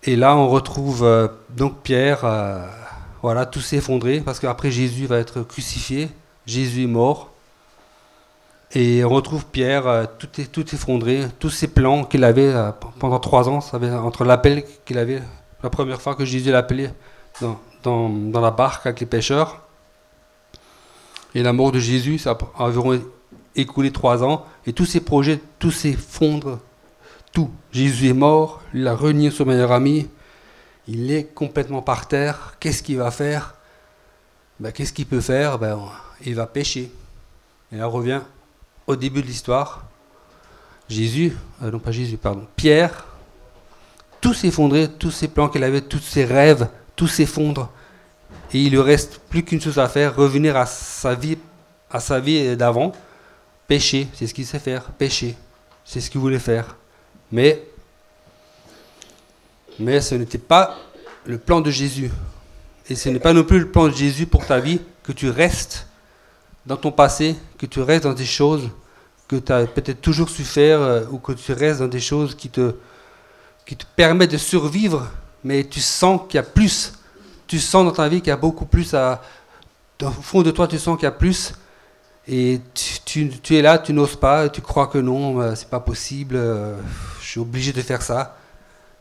[0.04, 2.65] et là on retrouve euh, donc Pierre, euh,
[3.21, 6.10] voilà, tout s'effondrer, parce qu'après Jésus va être crucifié,
[6.45, 7.29] Jésus est mort.
[8.74, 12.72] Et on retrouve Pierre, euh, tout, est, tout effondré, tous ses plans qu'il avait euh,
[13.00, 13.60] pendant trois ans,
[14.04, 15.22] entre l'appel qu'il avait,
[15.64, 16.90] la première fois que Jésus l'a appelé
[17.42, 19.64] dans, dans, dans, la barque avec les pêcheurs,
[21.34, 23.02] et la mort de Jésus, ça a environ
[23.56, 26.60] écoulé trois ans, et tous ses projets, tout s'effondre,
[27.32, 27.50] tout.
[27.72, 30.08] Jésus est mort, il a renié son meilleur ami,
[30.88, 33.56] il est complètement par terre, qu'est-ce qu'il va faire?
[34.60, 35.58] Ben, Qu'est-ce qu'il peut faire?
[35.58, 35.80] Ben,
[36.26, 36.92] Il va pêcher.
[37.72, 38.22] Et là revient
[38.89, 39.86] au début de l'histoire,
[40.89, 43.06] Jésus, euh, non pas Jésus, pardon, Pierre,
[44.19, 47.69] tout s'effondrait, tous ses plans qu'il avait, tous ses rêves, tout s'effondre.
[48.52, 51.38] Et il lui reste plus qu'une chose à faire, revenir à sa vie,
[51.91, 52.91] à sa vie d'avant,
[53.67, 55.38] pécher, c'est ce qu'il sait faire, pécher,
[55.86, 56.75] c'est ce qu'il voulait faire.
[57.32, 57.62] Mais,
[59.78, 60.75] mais ce n'était pas
[61.25, 62.10] le plan de Jésus.
[62.89, 65.30] Et ce n'est pas non plus le plan de Jésus pour ta vie que tu
[65.30, 65.86] restes
[66.65, 68.71] dans ton passé, que tu restes dans des choses
[69.30, 72.36] que tu as peut-être toujours su faire euh, ou que tu restes dans des choses
[72.36, 72.74] qui te,
[73.65, 75.08] qui te permettent de survivre,
[75.44, 76.94] mais tu sens qu'il y a plus.
[77.48, 79.22] Tu sens dans ta vie qu'il y a beaucoup plus à.
[80.02, 81.54] Au fond de toi, tu sens qu'il y a plus.
[82.28, 82.60] Et
[83.06, 86.36] tu, tu, es là, tu n'oses pas, tu crois que non, euh, c'est pas possible,
[86.36, 86.76] euh,
[87.22, 88.38] je suis obligé de faire ça.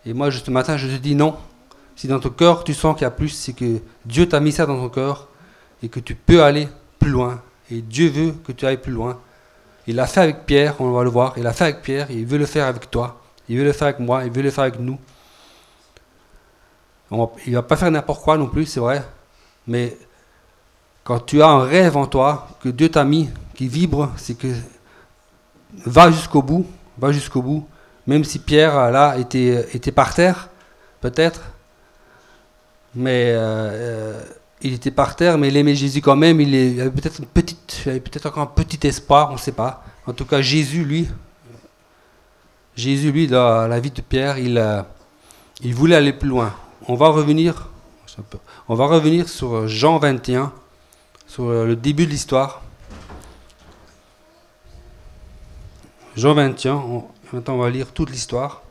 [0.06, 1.36] Et moi, ce matin, je te dis non.
[1.94, 4.52] Si dans ton cœur, tu sens qu'il y a plus, c'est que Dieu t'a mis
[4.52, 5.28] ça dans ton cœur
[5.82, 7.42] et que tu peux aller plus loin.
[7.70, 9.18] Et Dieu veut que tu ailles plus loin.
[9.88, 11.32] Il l'a fait avec Pierre, on va le voir.
[11.38, 13.22] Il l'a fait avec Pierre, il veut le faire avec toi.
[13.48, 14.98] Il veut le faire avec moi, il veut le faire avec nous.
[17.10, 17.16] il
[17.52, 19.02] ne va pas faire n'importe quoi non plus, c'est vrai.
[19.66, 19.96] Mais
[21.04, 24.48] quand tu as un rêve en toi, que Dieu t'a mis, qui vibre, c'est que
[25.86, 26.66] va jusqu'au bout,
[26.98, 27.66] va jusqu'au bout.
[28.06, 30.50] Même si Pierre, là, était, était par terre,
[31.00, 31.40] peut-être.
[32.94, 34.22] Mais euh, euh,
[34.62, 36.40] il était par terre, mais il aimait Jésus quand même.
[36.40, 39.84] Il, avait peut-être une petite, peut-être encore un petit espoir, on ne sait pas.
[40.06, 41.08] En tout cas, Jésus, lui,
[42.76, 44.82] Jésus, lui, dans la vie de Pierre, il, euh,
[45.62, 46.54] il voulait aller plus loin.
[46.86, 47.68] On va revenir,
[48.68, 50.52] on va revenir sur Jean 21
[51.26, 52.62] sur euh, le début de l'histoire.
[56.16, 58.62] Jean 21, maintenant on va lire toute l'histoire.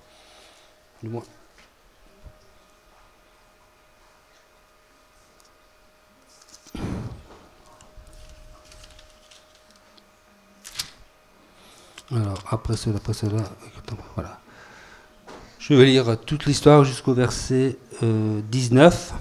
[12.12, 13.44] Alors, après cela, après cela,
[14.16, 14.40] voilà.
[15.60, 19.12] Je vais lire toute l'histoire jusqu'au verset 19.
[19.14, 19.18] Euh,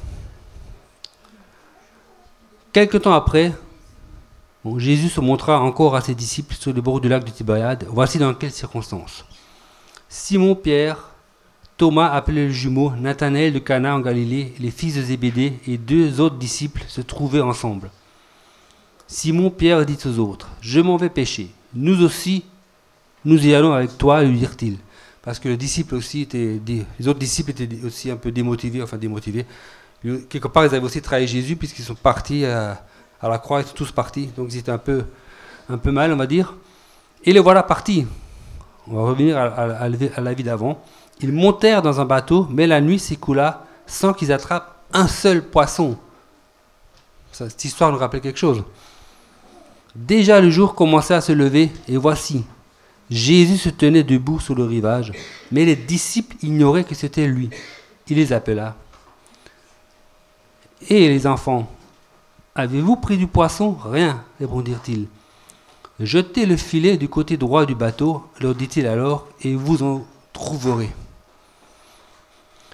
[2.72, 3.52] Quelque temps après,
[4.76, 7.86] Jésus se montra encore à ses disciples sur le bord du lac de Tibériade.
[7.88, 9.24] Voici dans quelles circonstances.
[10.08, 11.08] Simon Pierre,
[11.76, 16.20] Thomas appelé le jumeau, Nathanaël de Cana en Galilée, les fils de Zébédée et deux
[16.20, 17.90] autres disciples se trouvaient ensemble.
[19.08, 21.50] Simon Pierre dit aux autres, Je m'en vais pêcher.
[21.74, 22.44] Nous aussi,
[23.26, 24.78] nous y allons avec toi, lui dirent-ils.
[25.20, 29.44] Parce que le disciple aussi les autres disciples étaient aussi un peu démotivés, enfin démotivés
[30.28, 32.82] quelque part, ils avaient aussi trahi Jésus puisqu'ils sont partis à,
[33.22, 34.26] la croix, ils sont tous partis.
[34.36, 35.04] Donc ils étaient un peu,
[35.68, 36.54] un peu mal, on va dire.
[37.24, 38.06] Et les voilà partis.
[38.86, 40.82] On va revenir à, la vie d'avant.
[41.20, 45.96] Ils montèrent dans un bateau, mais la nuit s'écoula sans qu'ils attrapent un seul poisson.
[47.32, 48.62] cette histoire nous rappelle quelque chose.
[49.94, 52.44] Déjà le jour commençait à se lever, et voici,
[53.10, 55.12] Jésus se tenait debout sur le rivage,
[55.52, 57.50] mais les disciples ignoraient que c'était lui.
[58.08, 58.76] Il les appela.
[60.88, 61.70] Et les enfants,
[62.54, 63.76] avez-vous pris du poisson?
[63.84, 65.06] Rien, répondirent-ils.
[66.00, 70.90] Jetez le filet du côté droit du bateau, leur dit-il alors, et vous en trouverez.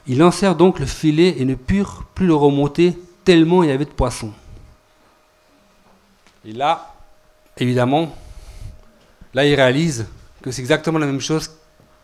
[0.06, 3.84] Ils lancèrent donc le filet et ne purent plus le remonter, tellement il y avait
[3.84, 4.32] de poissons.
[6.44, 6.94] Et là,
[7.56, 8.16] évidemment,
[9.32, 10.06] là ils réalisent
[10.42, 11.50] que c'est exactement la même chose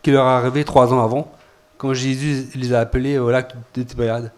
[0.01, 1.31] qui leur est arrivé trois ans avant,
[1.77, 4.31] quand Jésus les a appelés au lac de Tibériade.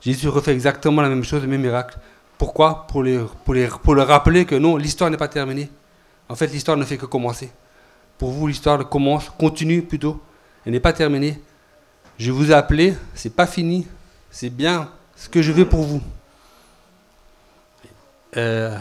[0.00, 1.98] Jésus refait exactement la même chose, le même miracle.
[2.38, 2.86] Pourquoi?
[2.86, 5.68] Pour leur rappeler que non, l'histoire n'est pas terminée.
[6.28, 7.50] En fait, l'histoire ne fait que commencer.
[8.16, 10.20] Pour vous, l'histoire commence, continue plutôt.
[10.64, 11.40] Elle n'est pas terminée.
[12.16, 13.86] Je vous ai appelé, c'est pas fini.
[14.30, 16.02] C'est bien ce que je veux pour vous.
[18.36, 18.76] Euh,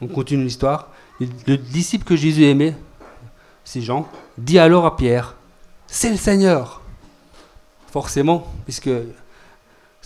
[0.00, 0.88] on continue l'histoire.
[1.20, 2.74] Le disciple que Jésus aimait,
[3.64, 5.34] c'est Jean, dit alors à Pierre,
[5.86, 6.82] c'est le Seigneur.
[7.90, 8.90] Forcément, puisque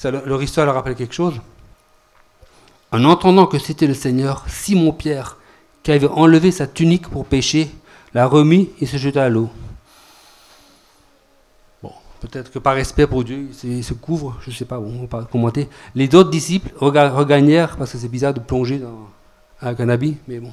[0.05, 1.41] leur histoire leur rappelle quelque chose.
[2.93, 5.37] En entendant que c'était le Seigneur, Simon-Pierre,
[5.83, 7.71] qui avait enlevé sa tunique pour pêcher,
[8.15, 9.51] l'a remis et se jeta à l'eau.
[11.83, 14.93] Bon, peut-être que par respect pour Dieu, il se couvre, je ne sais pas, bon,
[14.99, 15.69] on va pas commenter.
[15.95, 19.09] Les autres disciples regagnèrent, parce que c'est bizarre de plonger dans,
[19.61, 20.53] un habit, mais bon,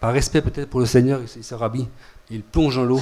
[0.00, 1.88] par respect peut-être pour le Seigneur, il se rhabille,
[2.30, 3.00] il plonge dans l'eau.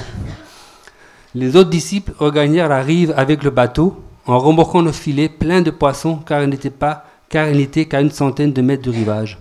[1.35, 5.71] Les autres disciples regagnèrent la rive avec le bateau, en remorquant le filet plein de
[5.71, 9.39] poissons, car il n'était pas, car il n'était qu'à une centaine de mètres du rivage.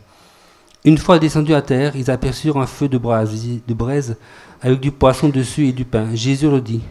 [0.85, 4.17] Une fois descendus à terre, ils aperçurent un feu de de braise
[4.61, 6.13] avec du poisson dessus et du pain.
[6.13, 6.81] Jésus leur dit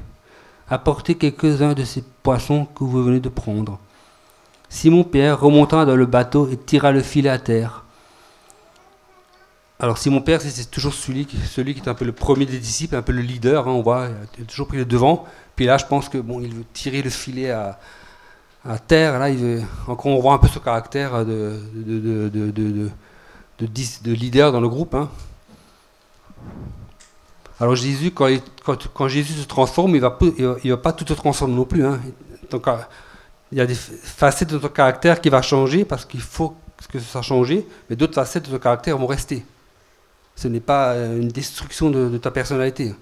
[0.70, 3.78] Apportez quelques-uns de ces poissons que vous venez de prendre.
[4.70, 7.81] Simon-Pierre remonta dans le bateau et tira le filet à terre.
[9.82, 12.94] Alors Simon-Pierre, c'est toujours celui qui, celui qui est un peu le premier des disciples,
[12.94, 14.06] un peu le leader, hein, on voit,
[14.38, 15.24] il a toujours pris le devant.
[15.56, 17.80] Puis là, je pense que bon, il veut tirer le filet à,
[18.86, 19.18] terre.
[19.18, 22.90] Là, il veut, encore, on voit un peu ce caractère de, de, de,
[23.58, 24.94] de leader dans le groupe.
[24.94, 25.10] Hein.
[27.58, 28.28] Alors Jésus, quand,
[28.64, 30.16] quand, quand, Jésus se transforme, il ne va,
[30.62, 31.84] il va, pas tout se transformer non plus.
[31.84, 31.98] Hein.
[32.52, 32.68] Donc,
[33.50, 36.54] il y a des facettes de ton caractère qui va changer parce qu'il faut
[36.88, 37.52] que ça change,
[37.90, 39.44] mais d'autres facettes de ton caractère vont rester.
[40.42, 42.96] Ce n'est pas euh, une destruction de, ta personnalité.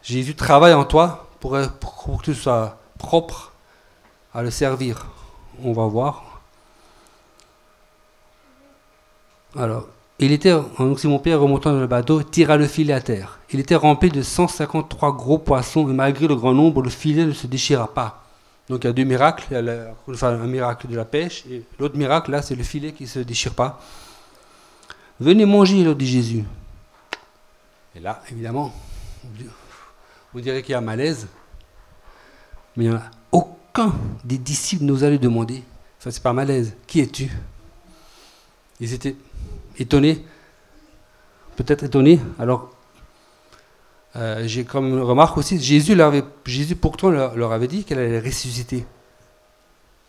[0.00, 3.52] Jésus travaille en toi pour, pour que tu sois propre
[4.32, 5.06] à le servir.
[5.64, 6.40] On va voir.
[9.56, 9.88] Alors,
[10.20, 13.40] il était, donc mon père remontant dans le bateau, tira le filet à terre.
[13.50, 17.32] Il était rempli de 153 gros poissons et malgré le grand nombre, le filet ne
[17.32, 18.22] se déchira pas.
[18.68, 19.52] Donc il y a deux miracles.
[20.22, 23.18] Un miracle de la pêche et l'autre miracle, là, c'est le filet qui ne se
[23.18, 23.80] déchire pas.
[25.20, 26.44] Venez manger, leur dit Jésus.
[27.96, 28.72] Et là, évidemment,
[30.34, 31.26] on dirait qu'il y a un malaise.
[32.76, 32.88] Mais
[33.32, 33.92] aucun
[34.24, 35.64] des disciples n'osa lui demander,
[35.98, 37.28] enfin c'est pas malaise, qui es-tu?
[38.78, 39.16] Ils étaient
[39.78, 40.24] étonné,
[41.56, 42.20] peut-être étonné.
[42.38, 42.70] Alors,
[44.14, 48.20] euh, j'ai comme remarque aussi, Jésus, leur avait, Jésus pourtant leur, avait dit qu'elle allait
[48.20, 48.86] ressusciter.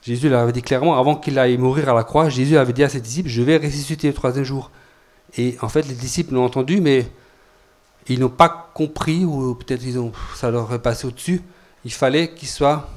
[0.04, 2.84] Jésus leur avait dit clairement, avant qu'il aille mourir à la croix, Jésus avait dit
[2.84, 4.70] à ses disciples, je vais ressusciter le troisième jour.
[5.38, 7.08] Et en fait, les disciples l'ont entendu, mais
[8.08, 11.42] ils n'ont pas compris, ou peut-être ils ont, ça leur est passé au-dessus.
[11.86, 12.90] Il fallait qu'ils soient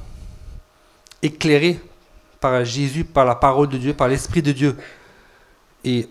[1.21, 1.79] éclairés
[2.39, 4.75] par Jésus, par la parole de Dieu, par l'Esprit de Dieu.
[5.83, 6.09] Et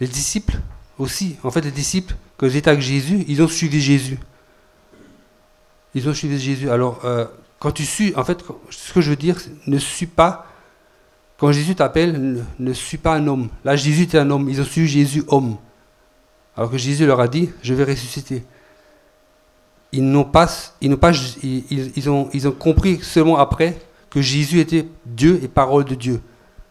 [0.00, 0.58] les disciples
[0.98, 4.18] aussi, en fait, les disciples, ils étaient avec Jésus, ils ont suivi Jésus.
[5.94, 6.70] Ils ont suivi Jésus.
[6.70, 7.26] Alors, euh,
[7.58, 10.46] quand tu suis, en fait, ce que je veux dire, ne suis pas,
[11.42, 13.48] quand Jésus t'appelle, ne, suis pas un homme.
[13.64, 14.48] Là, Jésus était un homme.
[14.48, 15.56] Ils ont suivi Jésus homme.
[16.56, 18.44] Alors que Jésus leur a dit, je vais ressusciter.
[19.90, 20.48] Ils n'ont pas,
[20.80, 21.10] ils n'ont pas,
[21.42, 23.76] ils, ont, ils ont compris seulement après
[24.08, 26.20] que Jésus était Dieu et parole de Dieu.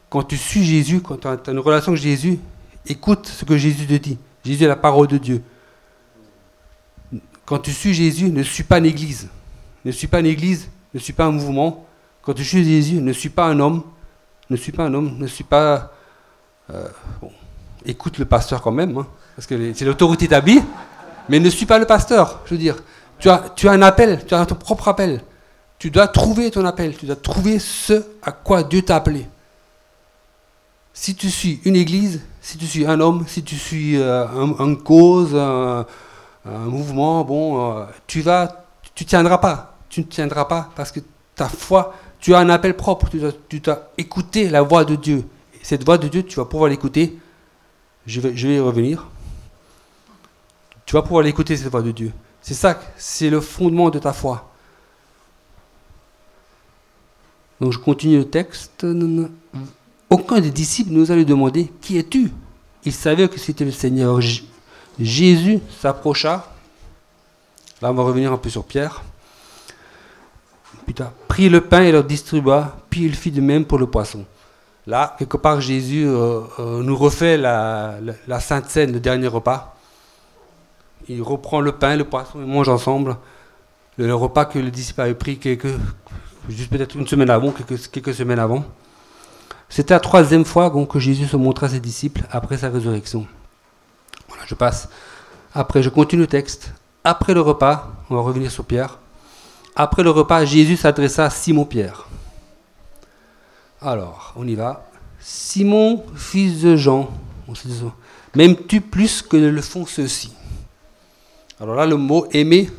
[0.09, 2.39] Quand tu suis Jésus, quand tu as une relation avec Jésus,
[2.87, 4.17] Écoute ce que Jésus te dit.
[4.45, 5.43] Jésus est la parole de Dieu.
[7.45, 9.27] Quand tu suis Jésus, ne suis pas une église.
[9.83, 11.85] Ne suis pas une église, ne suis pas un mouvement.
[12.21, 13.83] Quand tu suis Jésus, ne suis pas un homme.
[14.51, 15.93] Ne suis pas un homme, ne suis pas...
[16.73, 16.83] Euh,
[17.85, 20.61] écoute le pasteur quand même, hein, parce que c'est l'autorité établie,
[21.29, 22.41] mais ne suis pas le pasteur.
[22.43, 22.75] Je veux dire,
[23.17, 25.21] tu as, un appel, tu as ton propre appel.
[25.79, 29.25] Tu dois trouver ton appel, tu dois trouver ce à quoi Dieu t'a appelé.
[30.91, 34.75] Si tu suis une église, si tu suis un homme, si tu suis euh, un,
[34.75, 35.85] cause, un,
[36.45, 39.77] mouvement, bon, euh, tu vas, tu tiendras pas.
[39.87, 40.99] Tu ne tiendras pas parce que
[41.35, 43.09] ta foi, tu as un appel propre.
[43.49, 45.25] Tu dois, écouter la voix de Dieu.
[45.63, 47.17] cette voix de Dieu, tu vas pouvoir l'écouter.
[48.05, 49.09] Je vais, y revenir.
[50.85, 52.13] Tu vas pouvoir l'écouter, cette voix de Dieu.
[52.41, 54.51] C'est ça, c'est le fondement de ta foi.
[57.59, 58.85] Donc je continue le texte.
[60.09, 62.31] Aucun des disciples nous a lui demander Qui es-tu?
[62.83, 64.19] Il savait que c'était le Seigneur.
[64.99, 66.51] Jésus s'approcha.
[67.81, 69.03] Là, on va revenir un peu sur Pierre.
[71.27, 74.25] Prit le pain et le distribua, puis il fit de même pour le poisson.
[74.87, 77.99] Là, quelque part, Jésus euh, euh, nous refait la,
[78.39, 79.75] Sainte Seine, le dernier repas.
[81.07, 83.17] Il reprend le pain, le poisson, ils mangent ensemble.
[83.97, 85.73] Le, repas que le disciple avait pris quelques,
[86.49, 88.65] juste peut-être une semaine avant, quelques, quelques semaines avant.
[89.69, 93.27] C'était la troisième fois que Jésus se montra à ses disciples après sa résurrection.
[94.27, 94.89] Voilà, je passe.
[95.53, 96.73] Après, je continue le texte.
[97.03, 98.97] Après le repas, on va revenir sur Pierre.
[99.75, 102.07] Après le repas, Jésus s'adressa à Simon-Pierre.
[103.81, 104.85] Alors, on y va.
[105.19, 107.11] Simon, fils de Jean,
[108.35, 110.33] m'aimes-tu plus que le font ceux-ci?
[111.59, 112.69] Alors là, le mot aimer,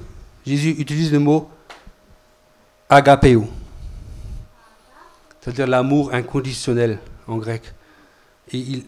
[0.45, 1.49] Jésus utilise le mot
[2.89, 3.47] agapeo
[5.43, 7.63] c'est-à-dire l'amour inconditionnel en grec.
[8.53, 8.85] Et,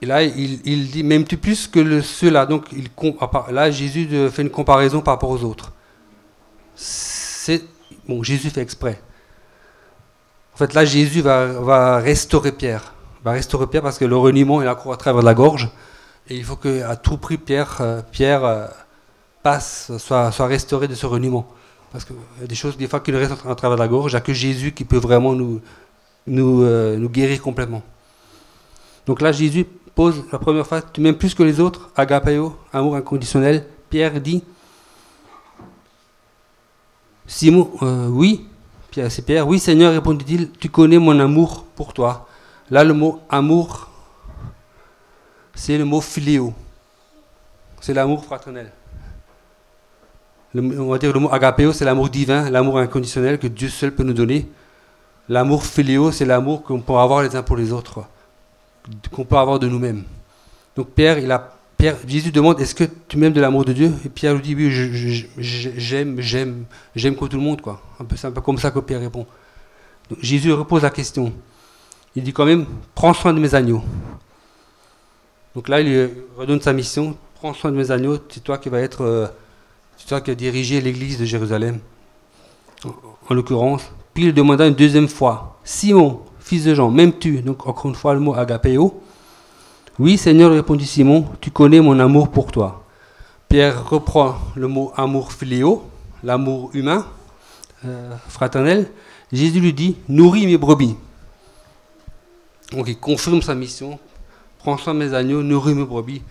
[0.00, 2.46] là, il, dit même plus que ceux-là?
[2.46, 2.88] Donc il,
[3.50, 5.72] là, Jésus fait une comparaison par rapport aux autres.
[7.44, 7.64] C'est,
[8.06, 9.02] bon, Jésus fait exprès.
[10.54, 12.94] En fait, là, Jésus va, restaurer Pierre.
[13.24, 15.68] Va restaurer Pierre parce que le reniement, il accroît à travers la gorge.
[16.28, 18.68] Et il faut qu'à tout prix, Pierre, euh, Pierre euh,
[19.42, 21.52] passe, soit, restauré de ce reniement.
[21.90, 24.12] Parce qu'il y a des choses, des fois, qui nous restent à travers la gorge.
[24.12, 25.60] Il n'y a que Jésus qui peut vraiment nous,
[26.28, 27.82] euh, nous guérir complètement.
[29.04, 29.66] Donc là, Jésus
[29.96, 33.66] pose la première fois, tu m'aimes plus que les autres, agapeo, amour inconditionnel.
[33.90, 34.44] Pierre dit,
[37.26, 38.46] Simon, euh, oui,
[38.90, 42.28] Pierre, c'est Pierre, oui Seigneur, répondit-il, tu connais mon amour pour toi.
[42.70, 43.88] Là, le mot amour,
[45.54, 46.52] c'est le mot philéo.
[47.80, 48.70] C'est l'amour fraternel.
[50.54, 54.04] on va dire le mot agapeo, c'est l'amour divin, l'amour inconditionnel que Dieu seul peut
[54.04, 54.48] nous donner.
[55.28, 58.04] L'amour filiaux, c'est l'amour qu'on peut avoir les uns pour les autres,
[59.10, 60.04] qu'on peut avoir de nous-mêmes.
[60.76, 61.54] Donc Pierre, il a,
[62.06, 63.92] Jésus demande Est-ce que tu m'aimes de l'amour de Dieu?
[64.04, 64.70] Et Pierre lui dit Oui,
[65.38, 66.64] j'aime, j'aime,
[66.94, 67.60] j'aime comme tout le monde.
[67.60, 67.82] Quoi.
[68.16, 69.26] c'est un peu comme ça que Pierre répond.
[70.20, 71.32] Jésus repose la question.
[72.14, 73.82] Il dit quand même Prends soin de mes agneaux.
[75.54, 78.68] Donc là, il lui redonne sa mission Prends soin de mes agneaux, c'est toi qui
[78.68, 79.02] vas être.
[79.02, 79.26] Euh,
[79.96, 81.80] c'est toi qui vas diriger l'église de Jérusalem.
[82.84, 83.82] En, l'occurrence.
[84.14, 87.40] Puis il demanda une deuxième fois Simon, fils de Jean, m'aimes-tu?
[87.42, 89.01] Donc encore une fois le mot agapeo.
[89.98, 92.84] Oui, Seigneur, répondit Simon, tu connais mon amour pour toi.
[93.48, 95.82] Pierre reprend le mot amour philéo,
[96.24, 97.06] l'amour humain,
[97.84, 98.90] euh, fraternel.
[99.30, 100.96] Jésus lui dit, nourris mes brebis.
[102.70, 103.98] Donc il confirme sa mission,
[104.60, 106.22] prends soin de mes agneaux, nourris mes brebis.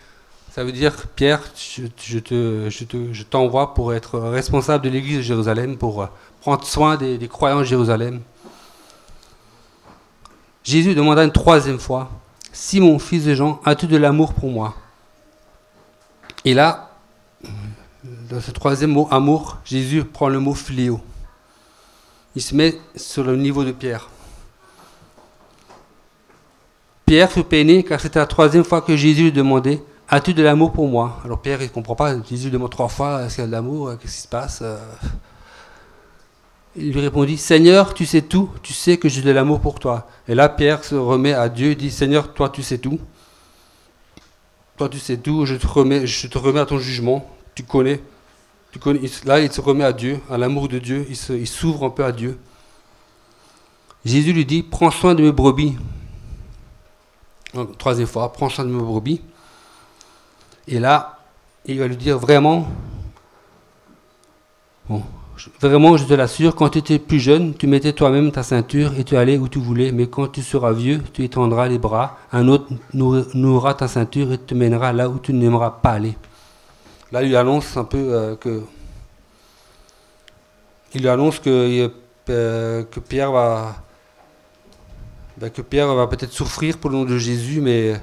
[0.51, 5.78] Ça veut dire, Pierre, je, te, je, t'envoie pour être responsable de l'église de Jérusalem,
[5.78, 6.09] pour
[6.41, 8.22] prendre soin des croyants de Jérusalem.
[10.64, 12.09] Jésus demanda une troisième fois,
[12.54, 14.76] Simon, fils de Jean, as-tu de l'amour pour moi
[16.43, 16.91] Et là,
[18.30, 20.99] dans ce troisième mot, amour, Jésus prend le mot fléau.
[22.36, 24.10] Il se met sur le niveau de Pierre.
[27.06, 30.72] Pierre fut peiné car c'était la troisième fois que Jésus lui demandait As-tu de l'amour
[30.72, 31.20] pour moi?
[31.24, 32.22] Alors Pierre, il ne comprend pas.
[32.24, 33.91] Jésus demande trois fois Est-ce qu'il y a de l'amour?
[33.99, 34.64] Qu'est-ce qui se passe?
[36.76, 40.07] Il lui répondit, Seigneur, tu sais tout, tu sais que j'ai de l'amour pour toi.
[40.28, 42.99] Et là, Pierre se remet à Dieu et dit, Seigneur, toi, tu sais tout.
[44.78, 48.01] Toi, tu sais tout, je te remets, je te remets à ton jugement, tu connais.
[48.72, 49.01] Tu connais.
[49.26, 52.13] Là, il se remet à Dieu, à l'amour de Dieu, il s'ouvre un peu à
[52.13, 52.39] Dieu.
[54.05, 55.78] Jésus lui dit, prends soin de mes brebis.
[57.78, 59.22] troisième fois, prends soin de mes brebis.
[60.67, 61.19] Et là,
[61.65, 62.67] il va lui dire vraiment,
[65.60, 69.04] Vraiment, je te l'assure, quand tu étais plus jeune, tu mettais toi-même ta ceinture et
[69.04, 72.48] tu allais où tu voulais, mais quand tu seras vieux, tu étendras les bras, un
[72.48, 76.16] autre nourra ta ceinture et te mènera là où tu n'aimeras pas aller.
[77.12, 78.62] Là, il annonce un peu euh, que.
[80.94, 81.92] Il annonce que,
[82.30, 83.76] euh, que Pierre va.
[85.38, 88.00] Ben, que Pierre va peut-être souffrir pour le nom de Jésus, mais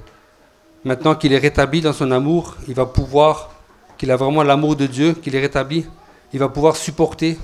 [0.84, 3.50] maintenant qu'il est rétabli dans son amour, il va pouvoir,
[3.96, 5.86] qu'il a vraiment l'amour de Dieu, qu'il est rétabli,
[6.32, 7.38] il va pouvoir supporter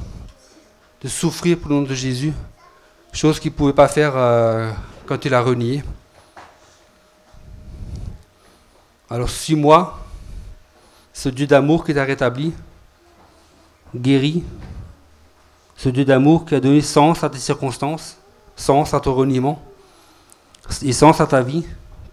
[1.03, 2.33] de souffrir pour le nom de Jésus,
[3.13, 4.71] chose qu'il ne pouvait pas faire euh,
[5.07, 5.83] quand il a renié.
[9.11, 10.01] Alors six mois,
[11.13, 12.53] ce Dieu d'amour qui t'a rétabli,
[13.95, 14.43] guéri,
[15.77, 18.19] ce Dieu d'amour qui a donné sens à tes circonstances,
[18.57, 19.63] sens à ton reniement,
[20.83, 21.65] et sens à ta vie,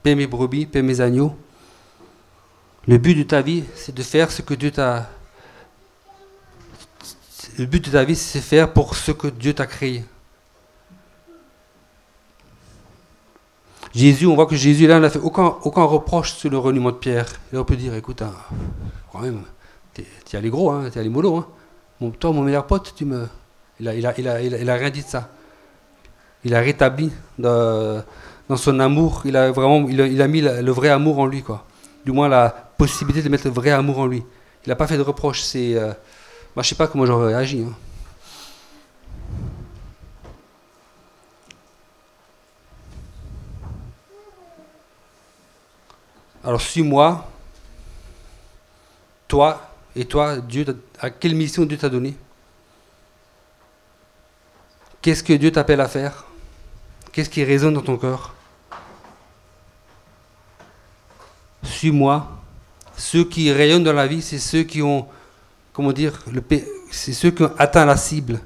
[0.04, 1.36] paie mes brebis, paie mes agneaux.
[2.88, 5.10] Le but de ta vie, c'est de faire ce que Dieu t'a
[7.62, 10.04] le but de ta vie, c'est faire pour ce que Dieu t'a créé.
[13.94, 17.28] Jésus, on voit que Jésus, là, n'a fait aucun, reproche sur le reniement de Pierre.
[17.54, 18.34] Et on peut dire, écoute, hein,
[19.12, 19.44] quand même,
[19.94, 21.38] t'es es allé gros, hein, t'es allé mollo.
[21.38, 21.48] Hein.
[22.00, 23.28] Mon, toi, mon meilleur pote, tu me...
[23.80, 25.30] Il a, il, a, il, rien dit de ça.
[26.44, 28.04] Il a rétabli dans,
[28.56, 31.66] son amour, il a mis le, vrai amour en lui, quoi.
[32.06, 34.24] Du moins la possibilité de mettre le vrai amour en lui.
[34.66, 35.42] Il n'a pas fait de reproche.
[35.42, 35.76] C'est...
[35.76, 35.94] Euh,
[36.56, 37.64] moi, je sais pas comment j'aurais réagi.
[37.64, 37.74] Hein.
[46.44, 47.30] Alors, suis-moi,
[49.28, 50.66] toi et toi, Dieu,
[51.00, 52.16] à quelle mission Dieu t'a donné?
[55.02, 56.26] Qu'est-ce que Dieu t'appelle à faire?
[57.12, 58.34] Qu'est-ce qui résonne dans ton cœur?
[61.64, 62.28] Suis-moi.
[62.98, 65.08] Ceux qui rayonnent dans la vie, c'est ceux qui ont
[65.74, 66.24] comment dire,
[66.92, 68.40] c'est ceux qui ont atteint la cible.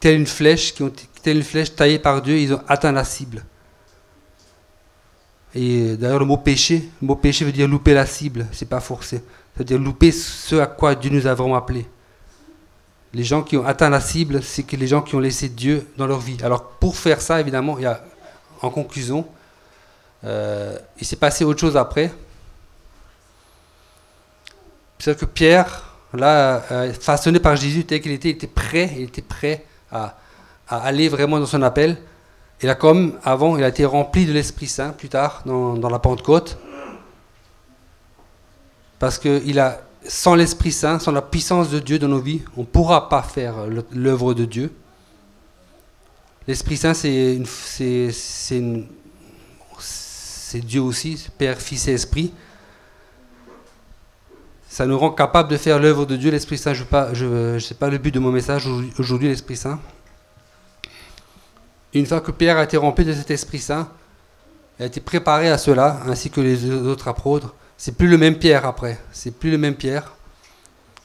[0.00, 0.92] Telle une flèche, qui ont,
[1.22, 3.44] telle taillée par Dieu, ils ont atteint la cible.
[5.54, 8.80] Et d'ailleurs, le mot péché, le mot péché veut dire louper la cible, c'est pas
[8.80, 9.22] forcé.
[9.54, 11.86] C'est-à-dire louper ce à quoi Dieu nous a vraiment appelés.
[13.14, 15.88] Les gens qui ont atteint la cible, c'est que les gens qui ont laissé Dieu
[15.96, 16.36] dans leur vie.
[16.42, 18.04] Alors, pour faire ça, évidemment, il y a,
[18.60, 19.26] en conclusion,
[20.24, 22.12] euh, il s'est passé autre chose après.
[24.98, 29.04] C'est-à-dire que Pierre, là, euh, façonné par Jésus tel qu'il était, il était prêt, il
[29.04, 30.16] était prêt à,
[30.68, 31.96] aller vraiment dans son appel.
[32.60, 35.98] Et là, comme avant, il a été rempli de l'Esprit Saint plus tard, dans, la
[35.98, 36.58] Pentecôte.
[38.98, 42.42] Parce que il a, sans l'Esprit Saint, sans la puissance de Dieu dans nos vies,
[42.56, 43.54] on ne pourra pas faire
[43.92, 44.72] l'œuvre de Dieu.
[46.48, 47.38] L'Esprit Saint, c'est
[50.54, 52.32] Dieu aussi, Père, Fils et Esprit.
[54.68, 56.74] Ça nous rend capable de faire l'œuvre de Dieu, l'Esprit Saint.
[56.74, 59.80] Je ne sais pas le but de mon message aujourd'hui, l'Esprit Saint.
[61.94, 63.88] Une fois que Pierre a été rempli de cet Esprit Saint,
[64.78, 68.36] il a été préparé à cela, ainsi que les autres apôtres, c'est plus le même
[68.36, 68.98] Pierre après.
[69.10, 70.12] C'est plus le même Pierre.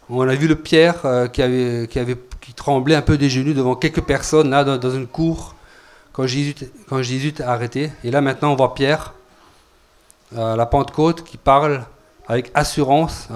[0.09, 4.49] On a vu le Pierre euh, qui, tremblait un peu des genoux devant quelques personnes
[4.49, 5.55] là dans, une cour
[6.11, 6.55] quand Jésus,
[7.39, 7.91] a arrêté.
[8.03, 9.13] Et là maintenant on voit Pierre
[10.35, 11.85] à la Pentecôte qui parle
[12.27, 13.27] avec assurance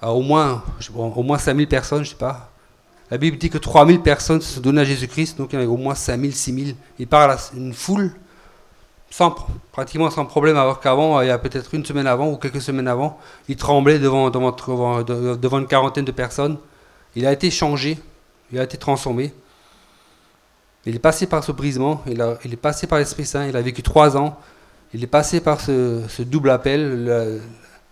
[0.00, 0.62] à, au, moins,
[0.94, 2.50] moins 5000 personnes, je sais pas.
[3.10, 5.62] La Bible dit que 3000 personnes se sont données à Jésus-Christ, donc il y en
[5.62, 6.76] avait au moins 5000, 6000.
[6.98, 8.12] Il parle à une foule
[9.10, 9.34] sans,
[9.72, 12.86] pratiquement sans problème, alors qu'avant, il y a peut-être une semaine avant ou quelques semaines
[12.86, 16.58] avant, il tremblait devant, devant, une quarantaine de personnes.
[17.16, 17.98] Il a été changé,
[18.52, 19.34] il a été transformé.
[20.86, 23.56] Il est passé par ce brisement, il, a, il est passé par l'Esprit Saint, il
[23.56, 24.38] a vécu trois ans,
[24.92, 27.40] il est passé par ce, double appel,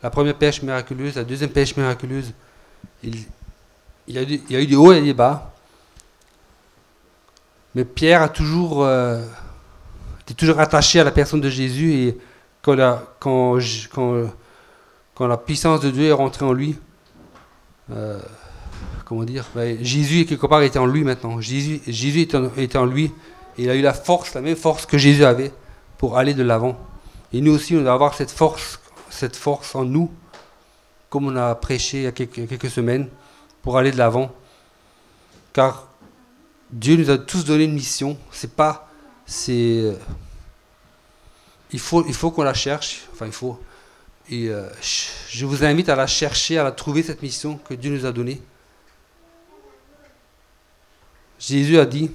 [0.03, 2.33] la, première pêche miraculeuse, la deuxième pêche miraculeuse.
[3.03, 3.15] Il,
[4.09, 5.53] y a, eu des hauts et des bas.
[7.75, 8.85] Mais Pierre a toujours...
[8.85, 9.23] Euh,
[10.27, 12.19] tu toujours attaché à la personne de Jésus et
[12.61, 13.03] quand la,
[15.39, 16.77] puissance de Dieu est rentrée en lui,
[17.91, 18.19] euh,
[19.07, 21.41] comment dire, ben, Jésus quelque part était en lui maintenant.
[21.41, 23.11] Jésus, Jésus était, en, lui
[23.57, 25.53] il a eu la force, la même force que Jésus avait
[25.99, 26.79] pour aller de l'avant.
[27.33, 28.81] Et nous aussi, on doit avoir cette force,
[29.11, 30.11] cette force en nous,
[31.11, 33.09] comme on a prêché il y a quelques, semaines,
[33.63, 34.33] pour aller de l'avant.
[35.53, 35.89] Car
[36.71, 38.17] Dieu nous a tous donné une mission.
[38.31, 38.89] C'est pas
[39.27, 39.95] c'est
[41.73, 43.03] il faut, il faut qu'on la cherche.
[43.13, 43.61] Enfin, il faut.
[44.31, 44.69] Euh,
[45.31, 48.13] je vous invite à la chercher, à la trouver, cette mission que Dieu nous a
[48.13, 48.41] donnée.
[51.39, 52.11] Jésus a dit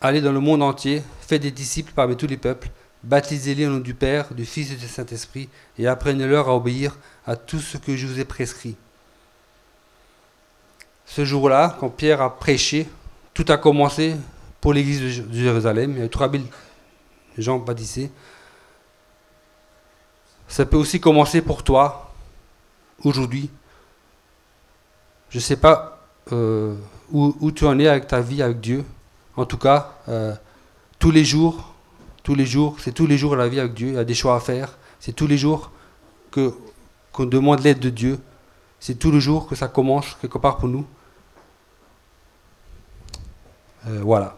[0.00, 2.70] Allez dans le monde entier, faites des disciples parmi tous les peuples,
[3.06, 5.48] baptisez-les au nom du Père, du Fils et du Saint-Esprit,
[5.78, 8.76] et apprenez-leur à obéir à tout ce que je vous ai prescrit.
[11.06, 12.88] Ce jour-là, quand Pierre a prêché,
[13.32, 14.16] tout a commencé
[14.60, 15.92] pour l'église de Jérusalem.
[15.92, 16.42] Il y a eu 3000
[17.38, 18.10] gens baptisés.
[20.48, 22.12] Ça peut aussi commencer pour toi,
[23.04, 23.50] aujourd'hui.
[25.30, 26.74] Je ne sais pas euh,
[27.10, 28.84] où, tu en es avec ta vie avec Dieu.
[29.36, 30.34] En tout cas, euh,
[30.98, 31.75] tous les jours,
[32.26, 33.86] tous les jours, c'est tous les jours la vie avec Dieu.
[33.90, 34.76] Il y a des choix à faire.
[34.98, 35.70] C'est tous les jours
[36.32, 36.52] que
[37.12, 38.18] qu'on demande l'aide de Dieu.
[38.80, 40.84] C'est tous les jours que ça commence quelque part pour nous.
[43.86, 44.36] Euh, voilà.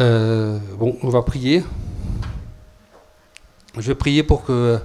[0.00, 1.62] Euh, bon, on va prier.
[3.76, 4.80] Je vais prier pour que,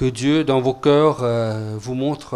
[0.00, 2.32] que Dieu, dans vos cœurs, euh, vous montre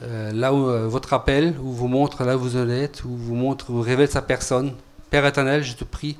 [0.00, 3.34] euh, là où votre appel, ou vous montre là où vous en êtes, ou vous
[3.34, 4.74] montre, vous révèle sa personne.
[5.10, 6.16] Père éternel, je te prie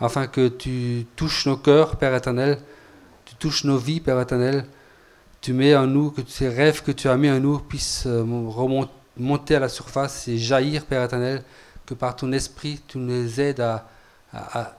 [0.00, 2.58] afin que tu touches nos cœurs, Père éternel,
[3.24, 4.66] tu touches nos vies, Père éternel,
[5.40, 8.24] tu mets en nous, que ces rêves que tu as mis en nous puissent euh,
[8.48, 11.44] remonter à la surface et jaillir, Père éternel,
[11.86, 13.88] que par ton esprit, tu nous aides à,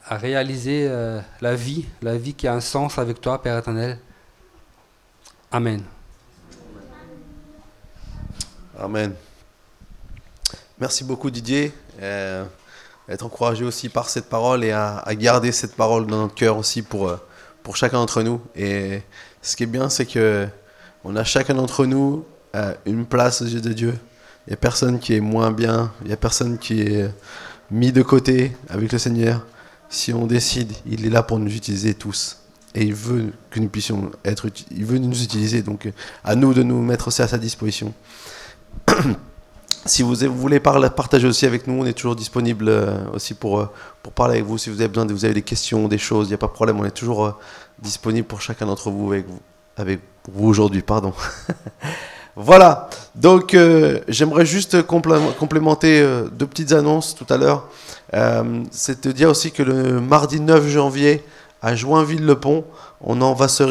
[0.10, 4.00] réaliser euh, la vie, la vie qui a un sens avec toi, Père éternel.
[5.52, 5.82] Amen.
[8.80, 9.14] Amen.
[10.80, 11.72] Merci beaucoup Didier.
[12.02, 12.46] Euh,
[13.10, 16.82] être encouragé aussi par cette parole et à, garder cette parole dans notre cœur aussi
[16.82, 17.18] pour, euh,
[17.64, 18.42] pour chacun d'entre nous.
[18.56, 19.02] Et
[19.42, 20.48] ce qui est bien, c'est que
[21.04, 23.98] on a chacun d'entre nous euh, une place aux yeux de Dieu.
[24.46, 27.10] Il n'y a personne qui est moins bien, il n'y a personne qui est
[27.72, 29.46] mis de côté avec le Seigneur.
[29.90, 32.38] Si on décide, il est là pour nous utiliser tous.
[32.76, 35.62] Et il veut que nous puissions être, il veut nous utiliser.
[35.62, 35.90] Donc
[36.24, 37.94] à nous de nous mettre aussi à sa disposition.
[39.86, 43.70] Si vous voulez partager aussi avec nous, on est toujours disponible euh, aussi pour, euh,
[44.04, 44.58] pour parler avec vous.
[44.58, 46.52] Si vous avez besoin, vous avez des questions, des choses, il n'y a pas de
[46.52, 46.78] problème.
[46.80, 47.32] On est toujours euh,
[47.80, 49.40] disponible pour chacun d'entre vous avec vous,
[49.78, 50.82] avec vous aujourd'hui.
[50.82, 51.14] Pardon.
[52.40, 52.88] voilà.
[53.16, 53.58] Donc,
[54.08, 57.64] j'aimerais juste complémenter deux petites annonces tout à l'heure.
[58.72, 61.26] C'est de dire aussi que le mardi 9 janvier
[61.64, 62.64] à Joinville-le-Pont,
[63.02, 63.64] on en va se